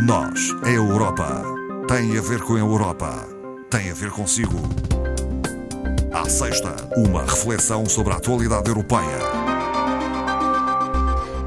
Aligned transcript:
Nós, 0.00 0.54
a 0.62 0.70
Europa, 0.70 1.42
tem 1.88 2.16
a 2.16 2.20
ver 2.20 2.40
com 2.42 2.54
a 2.54 2.58
Europa, 2.58 3.26
tem 3.68 3.90
a 3.90 3.94
ver 3.94 4.10
consigo. 4.10 4.56
À 6.12 6.28
sexta, 6.28 6.76
uma 6.96 7.22
reflexão 7.22 7.84
sobre 7.84 8.12
a 8.12 8.16
atualidade 8.16 8.68
europeia. 8.68 9.47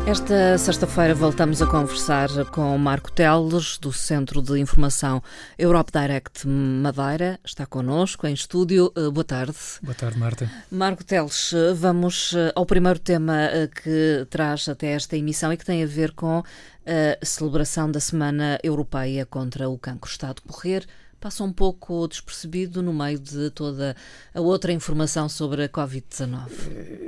Esta 0.08 0.58
sexta-feira 0.58 1.14
voltamos 1.14 1.62
a 1.62 1.68
conversar 1.68 2.28
com 2.52 2.76
Marco 2.78 3.12
Teles, 3.12 3.78
do 3.78 3.94
Centro 3.94 4.42
de 4.42 4.60
Informação 4.60 5.22
Europe 5.58 5.92
Direct 5.92 6.48
Madeira. 6.48 7.40
Está 7.46 7.68
connosco 7.68 8.26
em 8.26 8.34
estúdio. 8.34 8.92
Eh, 8.96 9.10
boa 9.12 9.24
tarde. 9.24 9.56
Boa 9.82 9.94
tarde, 9.94 10.18
Marta. 10.18 10.52
Marco 10.72 11.04
Teles, 11.04 11.54
eh, 11.54 11.74
vamos 11.74 12.34
eh, 12.36 12.52
ao 12.56 12.66
primeiro 12.66 12.98
tema 12.98 13.50
que 13.84 14.26
traz 14.30 14.68
até 14.68 14.88
esta 14.88 15.16
emissão 15.16 15.54
e 15.54 15.58
que 15.58 15.66
tem 15.66 15.84
a 15.84 15.88
ver 15.88 16.14
com 16.14 16.44
a 16.86 17.26
celebração 17.26 17.90
da 17.90 18.00
Semana 18.00 18.60
Europeia 18.64 19.24
contra 19.26 19.70
o 19.70 19.78
Cancro. 19.78 20.10
Está 20.10 20.32
a 20.32 20.34
decorrer 20.34 20.88
passa 21.22 21.44
um 21.44 21.54
pouco 21.54 22.08
despercebido 22.08 22.82
no 22.82 22.92
meio 22.92 23.20
de 23.20 23.52
toda 23.52 23.96
a 24.34 24.42
outra 24.42 24.74
informação 24.74 25.30
sobre 25.30 25.66
a 25.66 25.70
Covid-19. 25.70 26.50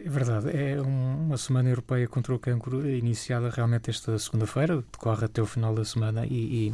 É 0.06 0.10
verdade, 0.10 0.50
é 0.50 0.82
uma 0.82 1.38
semana 1.38 1.70
europeia 1.70 2.06
contra 2.10 2.36
o 2.36 2.40
cancro 2.40 2.86
iniciada 2.86 3.50
realmente 3.50 3.90
esta 3.90 4.20
segunda-feira, 4.20 4.84
decorre 4.92 5.24
até 5.24 5.42
o 5.42 5.46
final 5.46 5.74
da 5.74 5.86
semana 5.86 6.26
e, 6.26 6.68
e 6.68 6.74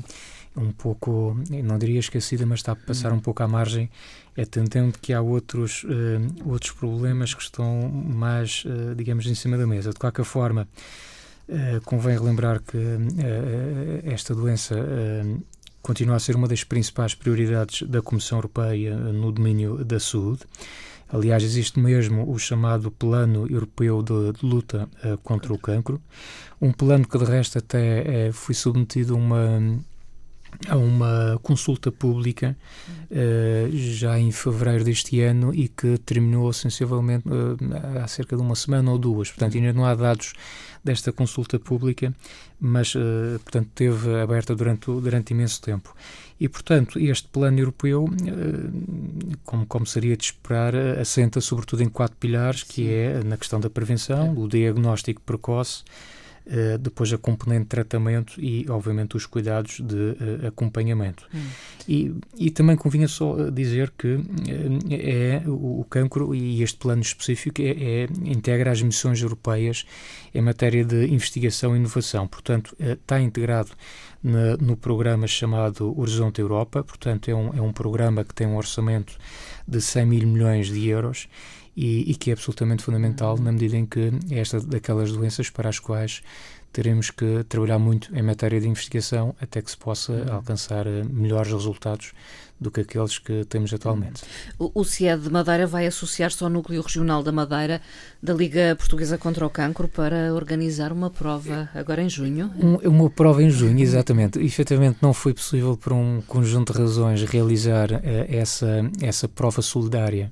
um 0.57 0.71
pouco, 0.71 1.37
não 1.63 1.77
diria 1.77 1.99
esquecida, 1.99 2.43
mas 2.47 2.59
está 2.59 2.71
a 2.71 2.75
passar 2.75 3.13
um 3.13 3.19
pouco 3.19 3.43
à 3.43 3.47
margem, 3.47 3.87
é 4.35 4.45
tentando 4.45 4.97
que 4.99 5.13
há 5.13 5.21
outros, 5.21 5.83
uh, 5.83 6.49
outros 6.49 6.71
problemas 6.71 7.35
que 7.35 7.43
estão 7.43 7.87
mais, 7.87 8.63
uh, 8.65 8.95
digamos, 8.95 9.27
em 9.27 9.35
cima 9.35 9.59
da 9.59 9.67
mesa. 9.67 9.91
De 9.91 9.99
qualquer 9.99 10.25
forma, 10.25 10.67
uh, 11.47 11.81
convém 11.85 12.17
relembrar 12.17 12.59
que 12.63 12.77
esta 14.05 14.33
doença 14.33 14.75
continua 15.83 16.15
a 16.15 16.19
ser 16.19 16.35
uma 16.35 16.47
das 16.47 16.63
principais 16.63 17.13
prioridades 17.13 17.87
da 17.87 18.01
Comissão 18.01 18.39
Europeia 18.39 18.95
no 18.95 19.31
domínio 19.31 19.85
da 19.85 19.99
saúde. 19.99 20.41
Aliás, 21.11 21.43
existe 21.43 21.79
mesmo 21.79 22.31
o 22.31 22.37
chamado 22.37 22.91
Plano 22.91 23.47
Europeu 23.49 24.03
de, 24.03 24.33
de 24.33 24.45
Luta 24.45 24.87
uh, 25.03 25.17
contra 25.19 25.51
o 25.51 25.57
Cancro, 25.57 25.99
um 26.61 26.71
plano 26.71 27.07
que 27.07 27.17
de 27.17 27.25
resto 27.25 27.57
até 27.57 28.29
uh, 28.29 28.33
foi 28.33 28.53
submetido 28.53 29.15
a 29.15 29.17
uma, 29.17 29.79
a 30.67 30.77
uma 30.77 31.39
consulta 31.41 31.91
pública 31.91 32.55
uh, 33.09 33.69
já 33.71 34.19
em 34.19 34.31
fevereiro 34.31 34.83
deste 34.83 35.21
ano 35.21 35.53
e 35.53 35.67
que 35.67 35.97
terminou 35.99 36.51
sensivelmente 36.51 37.25
há 38.01 38.07
cerca 38.07 38.35
de 38.35 38.41
uma 38.41 38.55
semana 38.55 38.91
ou 38.91 38.97
duas. 38.97 39.29
Portanto, 39.29 39.57
ainda 39.57 39.73
não 39.73 39.85
há 39.85 39.95
dados 39.95 40.33
desta 40.83 41.11
consulta 41.11 41.59
pública, 41.59 42.13
mas, 42.59 42.95
uh, 42.95 43.39
portanto, 43.43 43.69
teve 43.73 44.19
aberta 44.21 44.55
durante, 44.55 44.85
durante 44.85 45.31
imenso 45.31 45.61
tempo. 45.61 45.95
E, 46.39 46.47
portanto, 46.47 46.99
este 46.99 47.27
plano 47.27 47.59
europeu, 47.59 48.05
uh, 48.05 49.37
como, 49.43 49.65
como 49.65 49.85
seria 49.85 50.15
de 50.15 50.25
esperar, 50.25 50.75
assenta 50.75 51.41
sobretudo 51.41 51.83
em 51.83 51.89
quatro 51.89 52.17
pilares, 52.17 52.63
que 52.63 52.89
é 52.89 53.23
na 53.23 53.37
questão 53.37 53.59
da 53.59 53.69
prevenção, 53.69 54.33
o 54.37 54.47
diagnóstico 54.47 55.21
precoce, 55.21 55.83
Uh, 56.49 56.79
depois 56.79 57.13
a 57.13 57.17
componente 57.19 57.65
de 57.65 57.67
tratamento 57.67 58.41
e, 58.41 58.65
obviamente, 58.69 59.15
os 59.15 59.27
cuidados 59.27 59.79
de 59.79 59.95
uh, 59.95 60.47
acompanhamento. 60.47 61.27
Hum. 61.31 61.45
E, 61.87 62.15
e 62.35 62.49
também 62.49 62.75
convinha 62.75 63.07
só 63.07 63.51
dizer 63.51 63.93
que 63.95 64.15
uh, 64.15 64.23
é 64.89 65.43
o, 65.47 65.81
o 65.81 65.85
cancro 65.87 66.33
e 66.33 66.63
este 66.63 66.79
plano 66.79 67.03
específico 67.03 67.61
é, 67.61 67.69
é, 67.69 68.07
integra 68.25 68.71
as 68.71 68.81
missões 68.81 69.21
europeias 69.21 69.85
em 70.33 70.41
matéria 70.41 70.83
de 70.83 71.05
investigação 71.13 71.75
e 71.75 71.79
inovação. 71.79 72.27
Portanto, 72.27 72.75
está 72.79 73.21
integrado 73.21 73.69
na, 74.23 74.57
no 74.57 74.75
programa 74.75 75.27
chamado 75.27 75.97
Horizonte 75.99 76.41
Europa. 76.41 76.83
Portanto, 76.83 77.29
é 77.29 77.35
um, 77.35 77.53
é 77.53 77.61
um 77.61 77.71
programa 77.71 78.23
que 78.23 78.33
tem 78.33 78.47
um 78.47 78.57
orçamento 78.57 79.17
de 79.67 79.79
100 79.79 80.05
mil 80.05 80.27
milhões 80.27 80.67
de 80.67 80.87
euros 80.87 81.27
e, 81.79 82.11
e, 82.11 82.15
que 82.15 82.29
é 82.29 82.33
absolutamente 82.33 82.83
fundamental 82.83 83.37
na 83.37 83.53
medida 83.53 83.77
em 83.77 83.85
que 83.85 84.11
é 84.29 84.39
esta 84.39 84.59
daquelas 84.59 85.13
doenças 85.13 85.49
para 85.49 85.69
as 85.69 85.79
quais 85.79 86.21
teremos 86.73 87.09
que 87.09 87.43
trabalhar 87.47 87.79
muito 87.79 88.13
em 88.13 88.21
matéria 88.21 88.59
de 88.59 88.67
investigação 88.67 89.33
até 89.41 89.61
que 89.61 89.71
se 89.71 89.77
possa 89.77 90.11
uhum. 90.11 90.33
alcançar 90.33 90.85
eh, 90.85 91.03
melhores 91.09 91.51
resultados 91.51 92.11
do 92.59 92.69
que 92.69 92.81
aqueles 92.81 93.17
que 93.17 93.45
temos 93.45 93.73
atualmente. 93.73 94.21
O, 94.59 94.81
o 94.81 94.83
CIED 94.83 95.23
de 95.23 95.29
Madeira 95.31 95.65
vai 95.65 95.87
associar-se 95.87 96.43
ao 96.43 96.49
Núcleo 96.49 96.81
Regional 96.81 97.23
da 97.23 97.31
Madeira 97.31 97.81
da 98.21 98.33
Liga 98.33 98.75
Portuguesa 98.77 99.17
contra 99.17 99.47
o 99.47 99.49
Cancro 99.49 99.87
para 99.87 100.33
organizar 100.33 100.91
uma 100.91 101.09
prova 101.09 101.69
agora 101.73 102.03
em 102.03 102.09
junho? 102.09 102.51
Um, 102.61 102.75
uma 102.89 103.09
prova 103.09 103.41
em 103.41 103.49
junho, 103.49 103.79
exatamente. 103.79 104.37
Efetivamente 104.39 104.97
não 105.01 105.13
foi 105.13 105.33
possível 105.33 105.77
por 105.77 105.93
um 105.93 106.21
conjunto 106.27 106.73
de 106.73 106.79
razões 106.79 107.23
realizar 107.23 107.89
uh, 107.93 107.99
essa, 108.27 108.81
essa 109.01 109.29
prova 109.29 109.61
solidária 109.61 110.29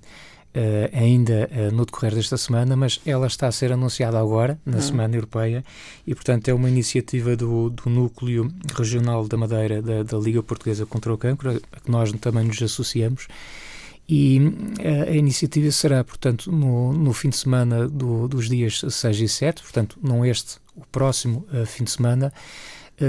Uh, 0.56 0.90
ainda 0.91 1.47
uh, 1.52 1.75
no 1.75 1.85
decorrer 1.85 2.16
desta 2.16 2.35
semana, 2.35 2.75
mas 2.75 3.00
ela 3.06 3.28
está 3.28 3.46
a 3.46 3.52
ser 3.52 3.72
anunciada 3.72 4.18
agora, 4.19 4.58
na 4.66 4.78
uhum. 4.78 4.81
Semana 4.81 5.16
Europeia, 5.16 5.63
e 6.06 6.16
portanto 6.16 6.47
é 6.47 6.53
uma 6.53 6.68
iniciativa 6.68 7.35
do, 7.35 7.69
do 7.69 7.88
Núcleo 7.88 8.52
Regional 8.74 9.28
da 9.28 9.38
Madeira 9.38 9.84
da, 9.84 10.02
da, 10.02 10.18
Liga 10.18 10.41
Portuguesa 10.41 10.84
contra 10.88 11.13
o 11.13 11.18
Cancro, 11.18 11.62
a 11.72 11.80
que 11.80 11.91
nós 11.91 12.12
também 12.13 12.46
nos 12.46 12.59
associamos. 12.59 13.28
E 14.09 14.40
uh, 14.40 15.12
a 15.12 15.16
iniciativa 15.16 15.69
será, 15.69 16.03
portanto, 16.03 16.52
no, 16.52 16.91
no 16.91 17.14
fim 17.14 17.29
de 17.29 17.38
semana 17.38 17.88
do, 17.88 18.28
dos 18.28 18.50
dias 18.50 18.81
6 18.90 19.19
e 19.19 19.28
7, 19.28 19.62
portanto, 19.62 20.00
não 20.02 20.25
este, 20.25 20.58
o 20.75 20.88
próximo 20.88 21.46
fim 21.68 21.84
de 21.84 21.91
semana, 21.91 22.34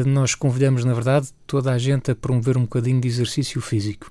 nós 0.04 0.34
convidamos, 0.34 0.84
na 0.84 0.92
verdade, 0.92 1.28
toda 1.46 1.72
a 1.72 1.78
gente 1.78 2.10
a 2.10 2.14
promover 2.14 2.58
um 2.58 2.62
bocadinho 2.62 3.00
de 3.00 3.08
exercício 3.08 3.58
físico. 3.62 4.10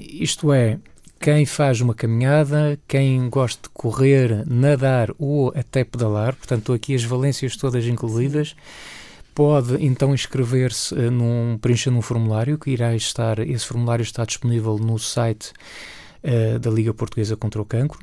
isto 0.00 0.52
é, 0.52 0.78
quem 1.20 1.44
faz 1.44 1.82
uma 1.82 1.94
caminhada, 1.94 2.80
quem 2.88 3.28
gosta 3.28 3.64
de 3.64 3.68
correr, 3.74 4.42
nadar 4.46 5.10
ou 5.18 5.52
até 5.54 5.84
pedalar, 5.84 6.34
portanto, 6.34 6.72
aqui 6.72 6.94
as 6.94 7.04
valências 7.04 7.58
todas 7.58 7.84
incluídas, 7.84 8.56
pode 9.34 9.84
então 9.84 10.14
inscrever-se 10.14 10.94
uh, 10.94 11.10
num, 11.10 11.58
preenchendo 11.60 11.98
um 11.98 12.02
formulário 12.02 12.58
que 12.58 12.70
irá 12.70 12.96
estar, 12.96 13.38
esse 13.38 13.66
formulário 13.66 14.02
está 14.02 14.24
disponível 14.24 14.78
no 14.78 14.98
site 14.98 15.52
uh, 16.24 16.58
da 16.58 16.70
Liga 16.70 16.94
Portuguesa 16.94 17.36
contra 17.36 17.60
o 17.60 17.66
Cancro. 17.66 18.00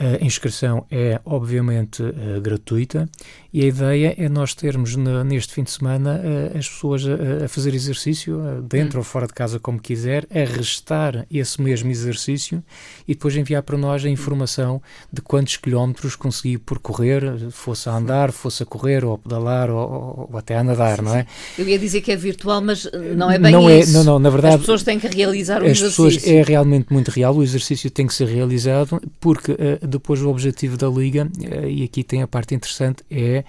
A 0.00 0.24
inscrição 0.24 0.86
é, 0.90 1.20
obviamente, 1.26 2.02
uh, 2.02 2.40
gratuita 2.40 3.06
e 3.52 3.62
a 3.62 3.66
ideia 3.66 4.14
é 4.16 4.30
nós 4.30 4.54
termos 4.54 4.96
neste 4.96 5.52
fim 5.52 5.62
de 5.62 5.70
semana 5.70 6.22
uh, 6.24 6.56
as 6.56 6.66
pessoas 6.66 7.04
a, 7.04 7.46
fazer 7.48 7.74
exercício, 7.74 8.38
uh, 8.38 8.62
dentro 8.62 8.96
hum. 8.96 9.00
ou 9.00 9.04
fora 9.04 9.26
de 9.26 9.34
casa, 9.34 9.60
como 9.60 9.78
quiser, 9.78 10.26
a 10.30 10.38
restar 10.38 11.26
esse 11.30 11.60
mesmo 11.60 11.90
exercício 11.90 12.64
e 13.06 13.12
depois 13.12 13.36
enviar 13.36 13.62
para 13.62 13.76
nós 13.76 14.02
a 14.02 14.08
informação 14.08 14.80
de 15.12 15.20
quantos 15.20 15.58
quilómetros 15.58 16.16
consegui 16.16 16.56
percorrer, 16.56 17.50
fosse 17.50 17.86
a 17.90 17.92
andar, 17.94 18.32
fosse 18.32 18.62
a 18.62 18.66
correr, 18.66 19.04
ou 19.04 19.14
a 19.14 19.18
pedalar, 19.18 19.68
ou, 19.68 20.30
ou 20.32 20.38
até 20.38 20.56
a 20.56 20.64
nadar, 20.64 21.02
não 21.02 21.14
é? 21.14 21.26
Eu 21.58 21.68
ia 21.68 21.78
dizer 21.78 22.00
que 22.00 22.10
é 22.10 22.16
virtual, 22.16 22.62
mas 22.62 22.88
não 23.14 23.30
é 23.30 23.38
bem 23.38 23.52
não 23.52 23.68
isso. 23.68 23.90
É, 23.90 23.92
não, 23.92 24.04
não, 24.04 24.18
na 24.18 24.30
verdade... 24.30 24.54
As 24.54 24.60
pessoas 24.60 24.82
têm 24.82 24.98
que 24.98 25.08
realizar 25.08 25.60
o 25.60 25.66
as 25.66 25.72
exercício. 25.72 26.04
Pessoas, 26.04 26.26
é 26.26 26.42
realmente 26.42 26.90
muito 26.90 27.10
real, 27.10 27.36
o 27.36 27.42
exercício 27.42 27.90
tem 27.90 28.06
que 28.06 28.14
ser 28.14 28.28
realizado, 28.28 28.98
porque 29.20 29.52
depois 29.90 30.22
o 30.22 30.30
objetivo 30.30 30.76
da 30.76 30.88
Liga, 30.88 31.28
eh, 31.42 31.70
e 31.70 31.84
aqui 31.84 32.02
tem 32.02 32.22
a 32.22 32.28
parte 32.28 32.54
interessante, 32.54 33.04
é 33.10 33.44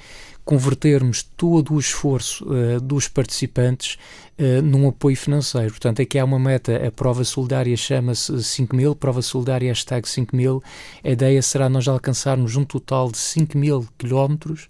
convertermos 0.51 1.23
todo 1.23 1.73
o 1.75 1.79
esforço 1.79 2.45
uh, 2.45 2.81
dos 2.81 3.07
participantes 3.07 3.97
uh, 4.37 4.61
num 4.61 4.85
apoio 4.89 5.15
financeiro. 5.15 5.69
Portanto, 5.69 6.01
aqui 6.01 6.19
há 6.19 6.25
uma 6.25 6.37
meta, 6.37 6.75
a 6.85 6.91
prova 6.91 7.23
solidária 7.23 7.77
chama-se 7.77 8.43
5 8.43 8.75
mil, 8.75 8.93
prova 8.93 9.21
solidária 9.21 9.69
hashtag 9.69 10.09
5 10.09 10.35
mil. 10.35 10.61
A 11.05 11.09
ideia 11.09 11.41
será 11.41 11.69
nós 11.69 11.87
alcançarmos 11.87 12.57
um 12.57 12.65
total 12.65 13.09
de 13.09 13.17
5 13.17 13.57
mil 13.57 13.87
quilómetros 13.97 14.67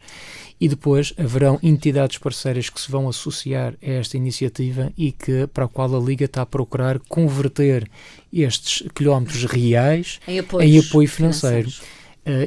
e 0.60 0.70
depois 0.70 1.16
haverão 1.18 1.58
entidades 1.64 2.20
parceiras 2.20 2.70
que 2.70 2.80
se 2.80 2.92
vão 2.92 3.10
associar 3.10 3.74
a 3.82 3.90
esta 3.90 4.16
iniciativa 4.16 4.94
e 4.96 5.12
que 5.12 5.48
para 5.48 5.66
a 5.66 5.68
qual 5.68 5.96
a 5.96 6.00
Liga 6.00 6.26
está 6.26 6.44
a 6.44 6.46
procurar 6.46 7.00
converter 7.10 7.90
estes 8.32 8.88
quilómetros 8.94 9.46
reais 9.46 10.20
em, 10.28 10.38
apoio 10.78 11.10
financeiro. 11.10 11.72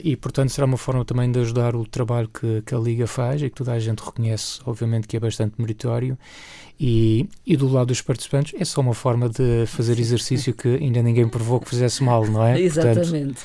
E, 0.05 0.17
portanto, 0.17 0.51
será 0.51 0.67
uma 0.67 0.77
forma 0.77 1.05
também 1.05 1.31
de 1.31 1.41
ajudar 1.41 1.75
o 1.75 1.85
trabalho 1.85 2.29
que, 2.29 2.63
que, 2.63 2.75
a 2.75 2.79
Liga 2.79 3.07
faz 3.07 3.43
e 3.43 3.51
que 3.51 3.57
toda 3.57 3.73
a 3.73 3.79
gente 3.81 3.99
reconhece, 4.01 4.61
obviamente, 4.65 5.09
que 5.09 5.17
é 5.17 5.21
bastante 5.21 5.61
meritório. 5.61 6.17
E, 6.79 7.29
e 7.47 7.57
do 7.57 7.69
lado 7.69 7.89
dos 7.89 8.03
participantes 8.03 8.53
é 8.61 8.65
só 8.65 8.81
uma 8.81 8.95
forma 8.95 9.29
de 9.29 9.65
fazer 9.67 9.99
exercício 9.99 10.53
que 10.53 10.69
ainda 10.69 11.01
ninguém 11.03 11.29
provou 11.29 11.61
que 11.61 11.71
fizesse 11.71 12.03
mal, 12.03 12.27
não 12.27 12.45
é? 12.45 12.61
Exatamente. 12.61 13.41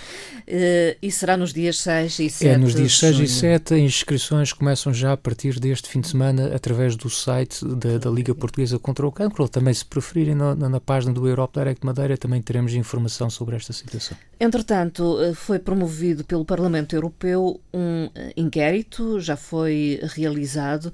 Uh, 0.49 0.97
e 0.99 1.11
será 1.11 1.37
nos 1.37 1.53
dias 1.53 1.77
6 1.77 2.19
e 2.19 2.29
7? 2.31 2.47
É, 2.47 2.57
nos 2.57 2.73
dias 2.73 2.97
6 2.97 3.19
e 3.19 3.27
7. 3.27 3.75
As 3.75 3.79
inscrições 3.79 4.51
começam 4.51 4.91
já 4.91 5.13
a 5.13 5.17
partir 5.17 5.59
deste 5.59 5.87
fim 5.87 6.01
de 6.01 6.07
semana 6.07 6.55
através 6.55 6.95
do 6.95 7.07
site 7.07 7.63
da, 7.63 7.99
da 7.99 8.09
Liga 8.09 8.33
Portuguesa 8.33 8.79
contra 8.79 9.05
o 9.05 9.11
Cancro. 9.11 9.47
Também, 9.47 9.75
se 9.75 9.85
preferirem, 9.85 10.33
na, 10.33 10.55
na 10.55 10.79
página 10.79 11.13
do 11.13 11.27
Europe 11.27 11.59
Direct 11.59 11.85
Madeira, 11.85 12.17
também 12.17 12.41
teremos 12.41 12.73
informação 12.73 13.29
sobre 13.29 13.57
esta 13.57 13.71
situação. 13.73 14.17
Entretanto, 14.39 15.21
eh, 15.21 15.33
foi 15.35 15.59
promovido 15.59 16.23
pelo 16.23 16.43
Parlamento 16.43 16.95
Europeu 16.95 17.59
um 17.71 18.09
eh, 18.15 18.33
inquérito, 18.35 19.19
já 19.19 19.35
foi 19.35 19.99
realizado 20.15 20.91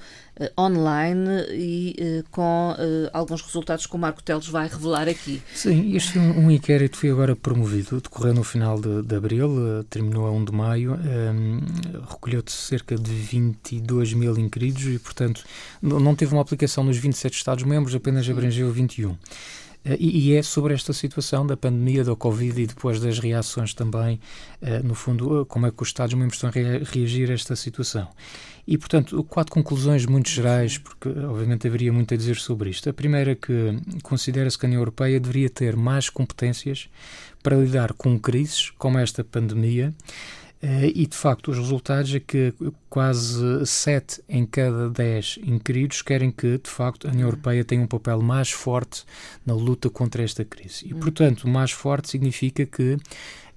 online 0.60 1.46
e 1.52 2.24
com 2.32 2.76
alguns 3.14 3.42
resultados 3.42 3.86
que 3.86 3.96
o 3.96 3.98
Marco 3.98 4.22
Teles 4.22 4.48
vai 4.48 4.68
revelar 4.68 5.08
aqui. 5.08 5.42
Sim, 5.54 5.96
este 5.96 6.20
um, 6.20 6.46
um 6.46 6.52
inquérito 6.52 6.98
foi 6.98 7.10
agora 7.10 7.36
promovido, 7.36 8.02
decorreu 8.02 8.34
no 8.34 8.44
final 8.44 8.80
de, 8.80 9.02
de 9.02 9.16
abril, 9.16 9.84
terminou 9.90 10.28
a 10.28 10.32
1 10.32 10.46
de 10.46 10.52
maio, 10.52 10.94
um, 10.94 11.60
recolheu-se 12.10 12.56
cerca 12.56 12.96
de 12.96 13.12
22 13.12 14.14
mil 14.14 14.38
inquiridos 14.38 14.86
e, 14.86 15.00
portanto, 15.00 15.44
não 15.82 16.16
teve 16.16 16.34
uma 16.34 16.42
aplicação 16.42 16.84
nos 16.84 16.98
27 16.98 17.36
Estados-membros, 17.36 17.96
apenas 17.96 18.30
abrangeu 18.30 18.72
21. 18.72 19.16
Eh, 19.86 19.98
e, 20.00 20.34
é 20.36 20.42
sobre 20.42 20.74
esta 20.74 20.92
situação 20.92 21.46
da 21.46 21.56
pandemia 21.56 22.04
da 22.04 22.16
Covid 22.16 22.60
e 22.62 22.66
depois 22.66 23.00
das 23.00 23.20
reações 23.20 23.74
também, 23.74 24.20
eh, 24.62 24.80
no 24.80 24.96
fundo, 24.96 25.42
eh, 25.42 25.46
como 25.46 25.68
é 25.68 25.72
que 25.72 25.82
os 25.82 25.90
Estados-membros 25.90 26.38
estão 26.38 26.50
a 26.50 26.84
reagir 26.92 27.30
a 27.30 27.34
esta 27.34 27.56
situação. 27.56 28.08
E, 28.68 28.78
portanto, 28.80 29.24
quatro 29.26 29.54
conclusões 29.54 30.08
muito 30.08 30.28
gerais, 30.28 30.80
porque 30.80 31.08
obviamente 31.08 31.68
haveria 31.68 31.94
muito 31.94 32.14
a 32.16 32.18
dizer 32.18 32.38
sobre 32.38 32.72
isto. 32.72 32.90
A 32.90 32.94
primeira 32.94 33.34
é 33.34 33.36
que 33.36 33.80
considera-se 34.02 34.58
que 34.58 34.66
a 34.66 34.68
União 34.68 34.82
Europeia 34.82 35.20
deveria 35.20 35.50
ter 35.52 35.76
mais 35.76 36.10
competências 36.10 36.90
para 37.44 37.56
lidar 37.56 37.94
com 37.94 38.20
crises 38.20 38.72
como 38.72 38.98
esta 38.98 39.24
pandemia 39.24 39.94
e 40.94 41.06
de 41.06 41.16
facto, 41.16 41.52
os 41.52 41.58
resultados 41.58 42.14
é 42.16 42.20
que 42.20 42.54
quase 42.90 43.66
7 43.66 44.24
em 44.28 44.46
cada 44.46 44.90
10 44.90 45.40
inquiridos 45.44 46.02
querem 46.02 46.32
que, 46.32 46.58
de 46.58 46.70
facto, 46.70 47.08
a 47.08 47.12
União 47.12 47.28
Europeia 47.28 47.64
tenha 47.64 47.82
um 47.82 47.88
papel 47.88 48.22
mais 48.22 48.50
forte 48.52 49.04
na 49.46 49.54
luta 49.54 49.90
contra 49.90 50.24
esta 50.24 50.44
crise. 50.44 50.88
E, 50.88 50.94
hum. 50.94 51.00
portanto, 51.00 51.48
mais 51.48 51.72
forte 51.72 52.10
significa 52.10 52.66
que 52.66 52.94
eh, 52.94 52.98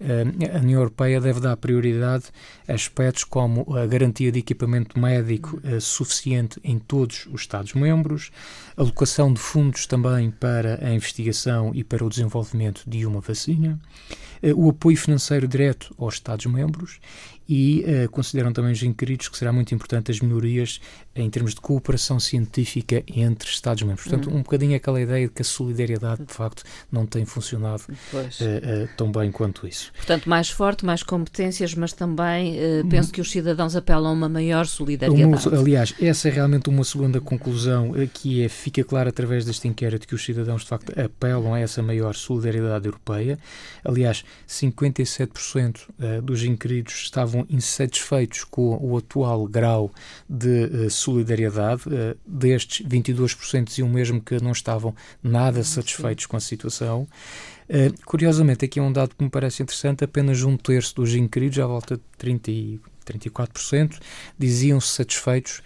a 0.01 0.59
União 0.59 0.81
Europeia 0.81 1.21
deve 1.21 1.41
dar 1.41 1.57
prioridade 1.57 2.27
a 2.69 2.75
aspectos 2.75 3.25
como 3.25 3.77
a 3.77 3.85
garantia 3.87 4.31
de 4.31 4.39
equipamento 4.39 4.99
médico 4.99 5.61
uh, 5.65 5.81
suficiente 5.81 6.61
em 6.63 6.79
todos 6.79 7.27
os 7.33 7.41
Estados-membros, 7.41 8.31
alocação 8.77 9.33
de 9.33 9.41
fundos 9.41 9.87
também 9.87 10.31
para 10.31 10.79
a 10.87 10.95
investigação 10.95 11.73
e 11.75 11.83
para 11.83 12.05
o 12.05 12.09
desenvolvimento 12.09 12.83
de 12.87 13.05
uma 13.05 13.21
vacina, 13.21 13.81
uh, 14.43 14.55
o 14.55 14.71
apoio 14.71 14.97
financeiro 14.97 15.49
direto 15.49 15.93
aos 15.99 16.15
Estados-membros 16.15 17.01
e 17.51 17.83
consideram 18.11 18.53
também 18.53 18.73
os 18.73 18.83
inquiridos 18.83 19.27
que 19.27 19.39
será 19.39 19.51
muito 19.51 19.75
importante 19.75 20.11
as 20.11 20.21
melhorias 20.21 20.83
em 21.23 21.31
termos 21.31 21.55
de 21.55 21.61
cooperação 21.61 22.21
científica 22.21 23.03
entre 23.07 23.49
Estados-membros. 23.49 24.05
Portanto, 24.05 24.31
uhum. 24.31 24.37
um 24.37 24.43
bocadinho 24.43 24.77
aquela 24.77 25.01
ideia 25.01 25.27
de 25.27 25.33
que 25.33 25.43
a 25.43 25.45
solidariedade, 25.45 26.25
de 26.25 26.33
facto, 26.33 26.63
não 26.91 27.07
tem 27.07 27.25
funcionado 27.25 27.83
uh, 27.89 28.17
uh, 28.17 28.89
tão 28.97 29.11
bem 29.11 29.31
quanto 29.31 29.67
isso. 29.67 29.93
Portanto, 29.95 30.29
mais 30.29 30.51
forte, 30.51 30.85
mais 30.85 31.03
competências, 31.03 31.75
mas 31.75 31.93
também 31.93 32.59
uhum. 32.59 32.89
penso 32.89 33.13
que 33.13 33.21
os 33.21 33.31
cidadãos 33.31 33.75
apelam 33.75 34.11
a 34.11 34.13
uma 34.13 34.29
maior 34.29 34.67
solidariedade. 34.67 35.49
Uma, 35.49 35.59
aliás, 35.59 35.95
essa 36.01 36.29
é 36.29 36.31
realmente 36.31 36.69
uma 36.69 36.85
segunda 36.85 37.21
conclusão 37.21 37.93
que 38.13 38.43
é, 38.43 38.49
fica 38.49 38.85
clara 38.85 39.11
através 39.11 39.45
deste 39.45 39.67
inquérito 39.69 40.07
que 40.07 40.15
os 40.15 40.25
cidadãos, 40.25 40.63
de 40.63 40.69
facto, 40.69 40.93
apelam 40.99 41.55
a 41.55 41.61
essa 41.61 41.83
maior 41.83 42.15
solidariedade 42.15 42.87
europeia. 42.87 43.39
Aliás, 43.85 44.25
57% 44.49 46.23
dos 46.23 46.43
inquiridos 46.45 46.95
estavam 47.03 47.47
insatisfeitos 47.51 48.45
com 48.45 48.79
o 48.81 48.97
atual 48.97 49.47
grau 49.47 49.91
de 50.29 50.65
uh, 50.65 50.91
solidariedade. 51.09 51.83
Uh, 51.87 52.17
destes, 52.27 52.87
22% 52.87 53.65
diziam 53.65 53.89
mesmo 53.89 54.21
que 54.21 54.43
não 54.43 54.53
estavam 54.53 54.95
nada 55.23 55.63
satisfeitos 55.65 56.27
com 56.27 56.37
a 56.37 56.41
situação. 56.41 57.09
Uh, 57.69 57.93
curiosamente, 58.05 58.65
aqui 58.65 58.79
é 58.79 58.83
um 58.83 58.93
dado 58.93 59.15
que 59.15 59.25
me 59.25 59.31
parece 59.31 59.63
interessante: 59.63 60.05
apenas 60.05 60.43
um 60.43 60.57
terço 60.57 60.95
dos 60.97 61.15
inquiridos, 61.15 61.59
à 61.59 61.67
volta 61.67 61.97
de 61.97 62.03
30 62.19 62.51
e 62.51 62.81
34%, 63.07 63.99
diziam-se 64.39 64.89
satisfeitos 64.89 65.63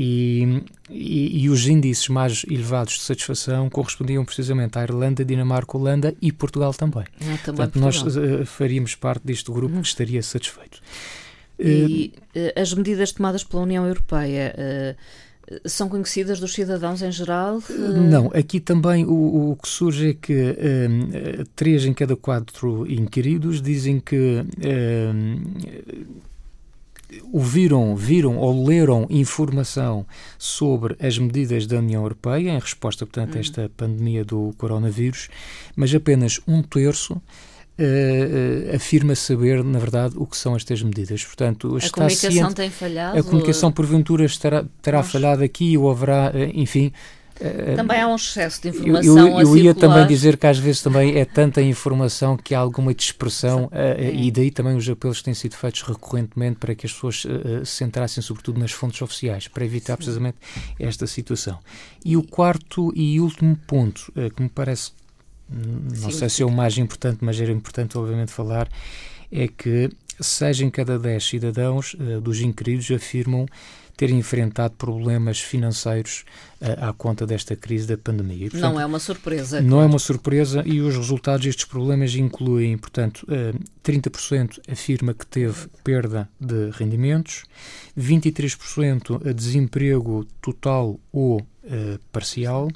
e, 0.00 0.62
e, 0.88 1.42
e, 1.42 1.50
os 1.50 1.66
índices 1.66 2.08
mais 2.08 2.44
elevados 2.48 2.94
de 2.94 3.00
satisfação 3.00 3.68
correspondiam 3.68 4.24
precisamente 4.24 4.78
à 4.78 4.84
Irlanda, 4.84 5.24
Dinamarca, 5.24 5.76
Holanda 5.76 6.14
e 6.22 6.30
Portugal 6.30 6.72
também. 6.72 7.02
Ah, 7.02 7.38
também 7.44 7.66
Portanto, 7.66 7.80
nós 7.80 8.00
uh, 8.02 8.46
faríamos 8.46 8.94
parte 8.94 9.26
deste 9.26 9.50
grupo 9.50 9.74
uhum. 9.74 9.82
que 9.82 9.88
estaria 9.88 10.22
satisfeito. 10.22 10.80
E 11.58 12.12
uh, 12.36 12.60
as 12.60 12.72
medidas 12.72 13.12
tomadas 13.12 13.42
pela 13.44 13.62
União 13.62 13.86
Europeia 13.86 14.54
uh, 14.56 15.68
são 15.68 15.88
conhecidas 15.88 16.38
dos 16.38 16.52
cidadãos 16.52 17.02
em 17.02 17.10
geral? 17.10 17.62
Não, 18.10 18.30
aqui 18.34 18.60
também 18.60 19.04
o, 19.04 19.52
o 19.52 19.56
que 19.56 19.68
surge 19.68 20.10
é 20.10 20.14
que 20.14 20.56
três 21.56 21.86
em 21.86 21.94
cada 21.94 22.14
quatro 22.14 22.86
inquiridos 22.90 23.62
dizem 23.62 23.98
que 23.98 24.44
ouviram, 27.32 27.96
viram 27.96 28.36
ou 28.36 28.66
leram 28.66 29.06
informação 29.08 30.06
sobre 30.38 30.96
as 31.00 31.18
medidas 31.18 31.66
da 31.66 31.78
União 31.78 32.02
Europeia 32.02 32.50
em 32.50 32.58
resposta, 32.58 33.06
portanto, 33.06 33.36
a 33.36 33.40
esta 33.40 33.70
pandemia 33.76 34.24
do 34.24 34.54
coronavírus, 34.58 35.28
mas 35.74 35.94
apenas 35.94 36.40
um 36.46 36.62
terço 36.62 37.20
Uh, 37.78 38.74
afirma 38.74 39.14
saber, 39.14 39.62
na 39.62 39.78
verdade, 39.78 40.14
o 40.16 40.26
que 40.26 40.36
são 40.36 40.56
estas 40.56 40.82
medidas. 40.82 41.24
Portanto, 41.24 41.76
a 41.76 41.90
comunicação 41.90 42.32
ciente, 42.32 42.54
tem 42.54 42.70
falhado? 42.70 43.16
A 43.16 43.22
comunicação, 43.22 43.70
porventura, 43.70 44.24
estará, 44.24 44.64
terá 44.82 45.00
falhado 45.04 45.44
aqui 45.44 45.78
ou 45.78 45.88
haverá, 45.88 46.32
uh, 46.34 46.50
enfim, 46.54 46.92
eh, 47.40 47.74
também 47.76 48.00
há 48.00 48.08
um 48.08 48.16
excesso 48.16 48.62
de 48.62 48.68
informação. 48.68 49.16
Eu, 49.16 49.28
eu, 49.28 49.40
eu 49.40 49.56
ia 49.56 49.74
também 49.74 50.06
dizer 50.06 50.36
que 50.36 50.46
às 50.46 50.58
vezes 50.58 50.82
também 50.82 51.16
é 51.16 51.24
tanta 51.24 51.62
informação 51.62 52.36
que 52.36 52.54
há 52.54 52.58
alguma 52.58 52.92
dispersão 52.92 53.70
e 54.12 54.30
daí 54.30 54.50
também 54.50 54.76
os 54.76 54.88
apelos 54.88 55.22
têm 55.22 55.34
sido 55.34 55.54
feitos 55.54 55.82
recorrentemente 55.82 56.56
para 56.58 56.74
que 56.74 56.86
as 56.86 56.92
pessoas 56.92 57.24
uh, 57.24 57.64
se 57.64 57.76
centrassem 57.76 58.22
sobretudo 58.22 58.58
nas 58.58 58.72
fontes 58.72 59.00
oficiais, 59.00 59.46
para 59.48 59.64
evitar 59.64 59.94
Sim. 59.94 59.98
precisamente 59.98 60.36
esta 60.78 61.06
situação. 61.06 61.58
E 62.04 62.16
o 62.16 62.22
quarto 62.22 62.92
e 62.94 63.20
último 63.20 63.56
ponto, 63.66 64.12
uh, 64.16 64.34
que 64.34 64.42
me 64.42 64.48
parece, 64.48 64.92
não 65.48 66.10
Sim, 66.10 66.18
sei 66.18 66.28
se 66.28 66.42
é 66.42 66.46
o 66.46 66.50
mais 66.50 66.76
importante, 66.78 67.18
mas 67.22 67.40
era 67.40 67.52
importante 67.52 67.96
obviamente 67.96 68.30
falar, 68.30 68.68
é 69.30 69.48
que 69.48 69.90
seis 70.20 70.60
em 70.60 70.70
cada 70.70 70.98
dez 70.98 71.24
cidadãos 71.24 71.96
dos 72.22 72.40
inquiridos 72.40 72.90
afirmam 72.90 73.46
ter 73.98 74.10
enfrentado 74.10 74.74
problemas 74.78 75.40
financeiros 75.40 76.24
uh, 76.62 76.88
à 76.88 76.92
conta 76.92 77.26
desta 77.26 77.56
crise 77.56 77.88
da 77.88 77.98
pandemia. 77.98 78.46
E, 78.46 78.50
portanto, 78.50 78.72
não 78.72 78.80
é 78.80 78.86
uma 78.86 79.00
surpresa. 79.00 79.60
Não 79.60 79.82
é 79.82 79.86
uma 79.86 79.98
surpresa 79.98 80.62
e 80.64 80.80
os 80.80 80.96
resultados 80.96 81.44
destes 81.44 81.64
problemas 81.64 82.14
incluem, 82.14 82.78
portanto, 82.78 83.26
uh, 83.26 83.58
30% 83.84 84.60
afirma 84.70 85.12
que 85.12 85.26
teve 85.26 85.66
perda 85.82 86.28
de 86.40 86.70
rendimentos, 86.70 87.44
23% 87.98 89.28
a 89.28 89.32
desemprego 89.32 90.24
total 90.40 91.00
ou 91.10 91.44
Uh, 91.70 91.98
parcial, 92.10 92.68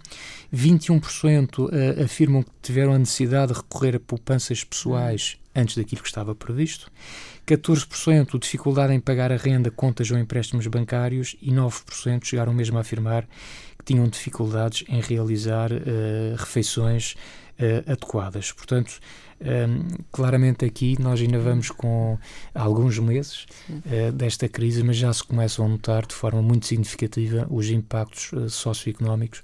21% 0.55 1.61
uh, 1.61 2.05
afirmam 2.05 2.43
que 2.43 2.51
tiveram 2.61 2.93
a 2.93 2.99
necessidade 2.99 3.51
de 3.51 3.59
recorrer 3.59 3.97
a 3.97 4.01
poupanças 4.01 4.63
pessoais 4.63 5.39
antes 5.55 5.77
daquilo 5.77 6.03
que 6.03 6.09
estava 6.09 6.35
previsto, 6.35 6.91
14% 7.47 8.39
dificuldade 8.39 8.93
em 8.93 9.01
pagar 9.01 9.33
a 9.33 9.37
renda, 9.37 9.71
contas 9.71 10.11
ou 10.11 10.19
empréstimos 10.19 10.67
bancários. 10.67 11.37
e 11.43 11.51
9% 11.51 12.25
chegaram 12.25 12.53
mesmo 12.53 12.79
a 12.79 12.81
afirmar 12.81 13.27
que 13.83 13.93
tinham 13.93 14.07
dificuldades 14.07 14.85
em 14.89 15.01
realizar 15.01 15.73
uh, 15.73 15.77
refeições 16.37 17.15
uh, 17.59 17.91
adequadas. 17.91 18.53
Portanto, 18.53 19.01
um, 19.41 19.45
ehm, 19.45 19.81
claramente 20.13 20.65
aqui 20.65 20.97
nós 21.01 21.21
ainda 21.21 21.39
vamos 21.39 21.69
com 21.71 22.17
alguns 22.55 22.99
meses 23.01 23.47
uh, 23.69 24.13
desta 24.13 24.49
crise, 24.49 24.85
mas 24.85 24.97
já 24.97 25.13
se 25.13 25.25
começam 25.25 25.67
a 25.67 25.69
notar 25.69 26.07
de 26.07 26.15
forma 26.15 26.41
muito 26.41 26.67
significativa 26.67 27.47
os 27.51 27.69
impactos 27.69 28.31
socioeconómicos 28.53 29.43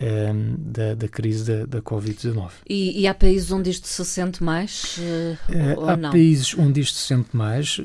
um, 0.00 0.04
ehm, 0.04 0.54
da, 0.58 0.94
da, 0.94 1.08
crise 1.08 1.44
da, 1.44 1.66
da 1.66 1.82
Covid-19. 1.82 2.50
E, 2.68 3.00
e, 3.00 3.06
há 3.08 3.14
países 3.14 3.50
onde 3.50 3.70
isto 3.70 3.88
se 3.88 4.04
sente 4.04 4.44
mais? 4.44 4.96
Uh, 4.98 5.88
há 5.88 5.96
não? 5.96 6.10
países 6.10 6.56
onde 6.56 6.80
isto 6.80 6.96
se 6.96 7.08
sente 7.08 7.36
mais. 7.36 7.78
Uh, 7.78 7.82